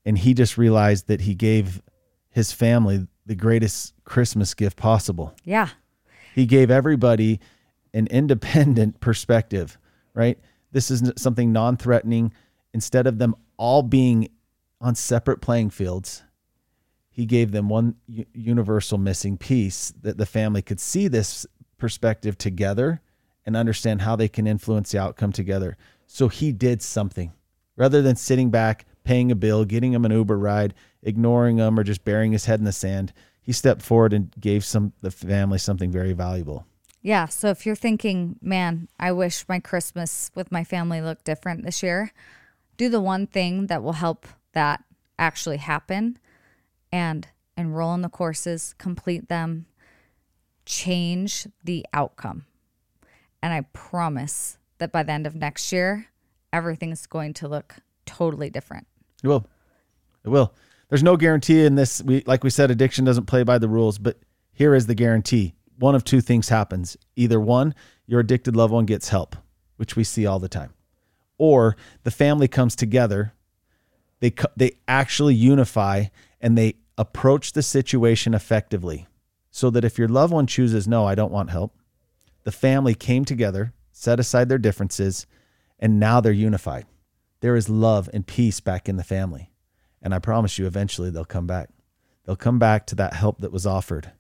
and 0.08 0.18
he 0.18 0.34
just 0.34 0.58
realized 0.58 1.08
that 1.08 1.22
he 1.22 1.36
gave 1.36 1.82
his 2.30 2.52
family 2.52 3.08
the 3.26 3.36
greatest 3.36 3.94
Christmas 4.06 4.54
gift 4.54 4.78
possible. 4.78 5.36
Yeah. 5.44 5.70
he 6.34 6.46
gave 6.46 6.72
everybody 6.72 7.40
an 7.94 8.08
independent 8.08 9.00
perspective 9.00 9.78
right? 10.14 10.40
This 10.72 10.90
is 10.90 11.14
something 11.16 11.54
non-threatening. 11.54 12.34
Instead 12.74 13.06
of 13.06 13.20
them 13.20 13.36
all 13.56 13.84
being 13.84 14.30
on 14.82 14.96
separate 14.96 15.42
playing 15.42 15.70
fields 15.70 16.24
he 17.18 17.26
gave 17.26 17.50
them 17.52 17.68
one 17.68 17.96
universal 18.32 19.00
missing 19.00 19.40
piece 19.40 19.92
that 20.04 20.20
the 20.20 20.26
family 20.28 20.62
could 20.62 20.80
see 20.80 21.08
this 21.08 21.48
perspective 21.80 22.38
together 22.38 23.02
and 23.44 23.58
understand 23.58 24.04
how 24.04 24.16
they 24.16 24.28
can 24.28 24.46
influence 24.46 24.92
the 24.92 25.00
outcome 25.00 25.32
together. 25.32 25.78
So 26.06 26.28
he 26.28 26.52
did 26.52 26.84
something. 26.84 27.34
Rather 27.76 28.04
than 28.04 28.18
sitting 28.18 28.52
back 28.52 28.86
paying 29.08 29.32
a 29.32 29.36
bill 29.36 29.66
getting 29.66 29.94
him 29.94 30.06
an 30.06 30.12
uber 30.12 30.38
ride 30.38 30.74
ignoring 31.02 31.58
him 31.58 31.80
or 31.80 31.84
just 31.84 32.04
burying 32.04 32.32
his 32.32 32.46
head 32.46 32.60
in 32.60 32.66
the 32.66 32.72
sand 32.72 33.14
he 33.42 33.52
stepped 33.52 33.82
forward 33.82 34.14
and 34.14 34.34
gave 34.40 34.64
some 34.64 34.94
the 35.02 35.12
family 35.12 35.58
something 35.58 35.92
very 35.92 36.14
valuable 36.14 36.66
Yeah. 37.08 37.28
So 37.28 37.48
if 37.48 37.66
you're 37.66 37.76
thinking, 37.76 38.38
man, 38.42 38.90
I 39.00 39.14
wish 39.14 39.48
my 39.48 39.60
Christmas 39.60 40.30
with 40.36 40.52
my 40.52 40.66
family 40.66 41.00
looked 41.00 41.24
different 41.24 41.64
this 41.64 41.82
year, 41.82 42.12
do 42.76 42.90
the 42.90 43.00
one 43.00 43.28
thing 43.28 43.68
that 43.68 43.82
will 43.82 43.94
help 43.94 44.28
that 44.52 44.84
actually 45.18 45.58
happen 45.58 46.20
and 46.92 47.28
enroll 47.56 47.94
in 47.94 48.02
the 48.02 48.10
courses, 48.10 48.76
complete 48.78 49.30
them, 49.30 49.68
change 50.66 51.48
the 51.64 51.86
outcome. 51.94 52.46
And 53.42 53.54
I 53.54 53.62
promise 53.74 54.58
that 54.80 54.92
by 54.92 55.04
the 55.04 55.14
end 55.14 55.26
of 55.26 55.34
next 55.36 55.72
year, 55.72 56.08
everything's 56.52 57.06
going 57.06 57.34
to 57.36 57.48
look 57.48 57.76
totally 58.06 58.50
different. 58.50 58.88
It 59.24 59.28
will. 59.28 59.46
It 60.24 60.30
will. 60.30 60.54
There's 60.90 61.04
no 61.04 61.18
guarantee 61.18 61.66
in 61.66 61.76
this. 61.76 62.02
We 62.02 62.24
like 62.26 62.44
we 62.44 62.50
said, 62.50 62.72
addiction 62.72 63.06
doesn't 63.06 63.26
play 63.26 63.44
by 63.44 63.58
the 63.58 63.68
rules, 63.68 63.98
but 63.98 64.18
here 64.54 64.74
is 64.74 64.88
the 64.88 64.96
guarantee. 64.96 65.54
One 65.78 65.96
of 65.96 66.04
two 66.04 66.22
things 66.22 66.50
happens. 66.50 66.98
Either 67.16 67.40
one, 67.40 67.76
your 68.06 68.22
addicted 68.22 68.56
loved 68.56 68.74
one 68.74 68.86
gets 68.86 69.10
help, 69.10 69.36
which 69.76 69.96
we 69.96 70.04
see 70.04 70.26
all 70.26 70.40
the 70.40 70.50
time. 70.50 70.74
Or 71.38 71.76
the 72.04 72.12
family 72.12 72.48
comes 72.48 72.76
together, 72.76 73.34
they 74.20 74.34
they 74.56 74.72
actually 74.88 75.36
unify 75.36 76.06
and 76.42 76.58
they 76.58 76.76
approach 76.98 77.54
the 77.54 77.62
situation 77.62 78.34
effectively. 78.34 79.08
So 79.52 79.70
that 79.72 79.86
if 79.86 79.98
your 79.98 80.08
loved 80.08 80.34
one 80.34 80.48
chooses 80.48 80.88
no, 80.88 81.06
I 81.06 81.16
don't 81.16 81.32
want 81.32 81.50
help, 81.50 81.76
the 82.44 82.52
family 82.52 82.94
came 82.94 83.26
together, 83.26 83.74
set 83.92 84.20
aside 84.20 84.50
their 84.50 84.58
differences, 84.58 85.26
and 85.80 86.00
now 86.00 86.22
they're 86.22 86.32
unified. 86.32 86.86
There 87.40 87.56
is 87.56 87.70
love 87.70 88.10
and 88.14 88.26
peace 88.26 88.60
back 88.60 88.90
in 88.90 88.98
the 88.98 89.04
family. 89.04 89.52
And 90.02 90.14
I 90.14 90.20
promise 90.20 90.58
you, 90.58 90.66
eventually 90.66 91.10
they'll 91.10 91.26
come 91.26 91.48
back. 91.48 91.70
They'll 92.26 92.36
come 92.36 92.60
back 92.60 92.86
to 92.88 92.96
that 92.96 93.14
help 93.14 93.40
that 93.42 93.52
was 93.52 93.66
offered. 93.66 94.12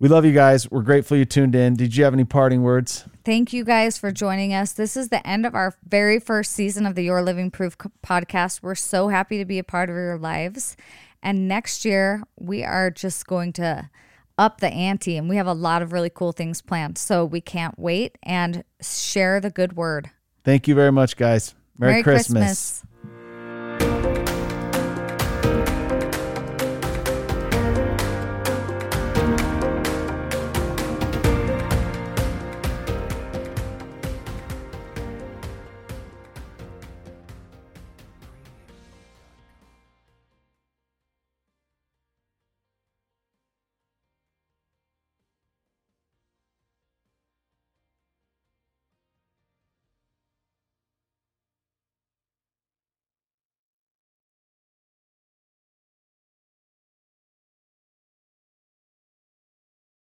We 0.00 0.08
love 0.08 0.24
you 0.24 0.32
guys. 0.32 0.70
We're 0.70 0.82
grateful 0.82 1.16
you 1.16 1.24
tuned 1.24 1.54
in. 1.54 1.76
Did 1.76 1.96
you 1.96 2.04
have 2.04 2.12
any 2.12 2.24
parting 2.24 2.62
words? 2.62 3.04
Thank 3.24 3.52
you 3.52 3.64
guys 3.64 3.96
for 3.96 4.10
joining 4.10 4.52
us. 4.52 4.72
This 4.72 4.96
is 4.96 5.08
the 5.08 5.24
end 5.26 5.46
of 5.46 5.54
our 5.54 5.74
very 5.88 6.18
first 6.18 6.52
season 6.52 6.84
of 6.84 6.94
the 6.94 7.04
Your 7.04 7.22
Living 7.22 7.50
Proof 7.50 7.78
podcast. 8.04 8.60
We're 8.60 8.74
so 8.74 9.08
happy 9.08 9.38
to 9.38 9.44
be 9.44 9.58
a 9.58 9.64
part 9.64 9.88
of 9.88 9.94
your 9.94 10.18
lives. 10.18 10.76
And 11.22 11.48
next 11.48 11.84
year, 11.84 12.22
we 12.38 12.64
are 12.64 12.90
just 12.90 13.26
going 13.26 13.52
to 13.54 13.88
up 14.36 14.60
the 14.60 14.68
ante 14.68 15.16
and 15.16 15.28
we 15.28 15.36
have 15.36 15.46
a 15.46 15.54
lot 15.54 15.80
of 15.80 15.92
really 15.92 16.10
cool 16.10 16.32
things 16.32 16.60
planned. 16.60 16.98
So 16.98 17.24
we 17.24 17.40
can't 17.40 17.78
wait 17.78 18.18
and 18.22 18.64
share 18.80 19.40
the 19.40 19.50
good 19.50 19.74
word. 19.74 20.10
Thank 20.44 20.68
you 20.68 20.74
very 20.74 20.92
much, 20.92 21.16
guys. 21.16 21.54
Merry, 21.78 21.92
Merry 21.92 22.02
Christmas. 22.02 22.80
Christmas. 22.80 22.93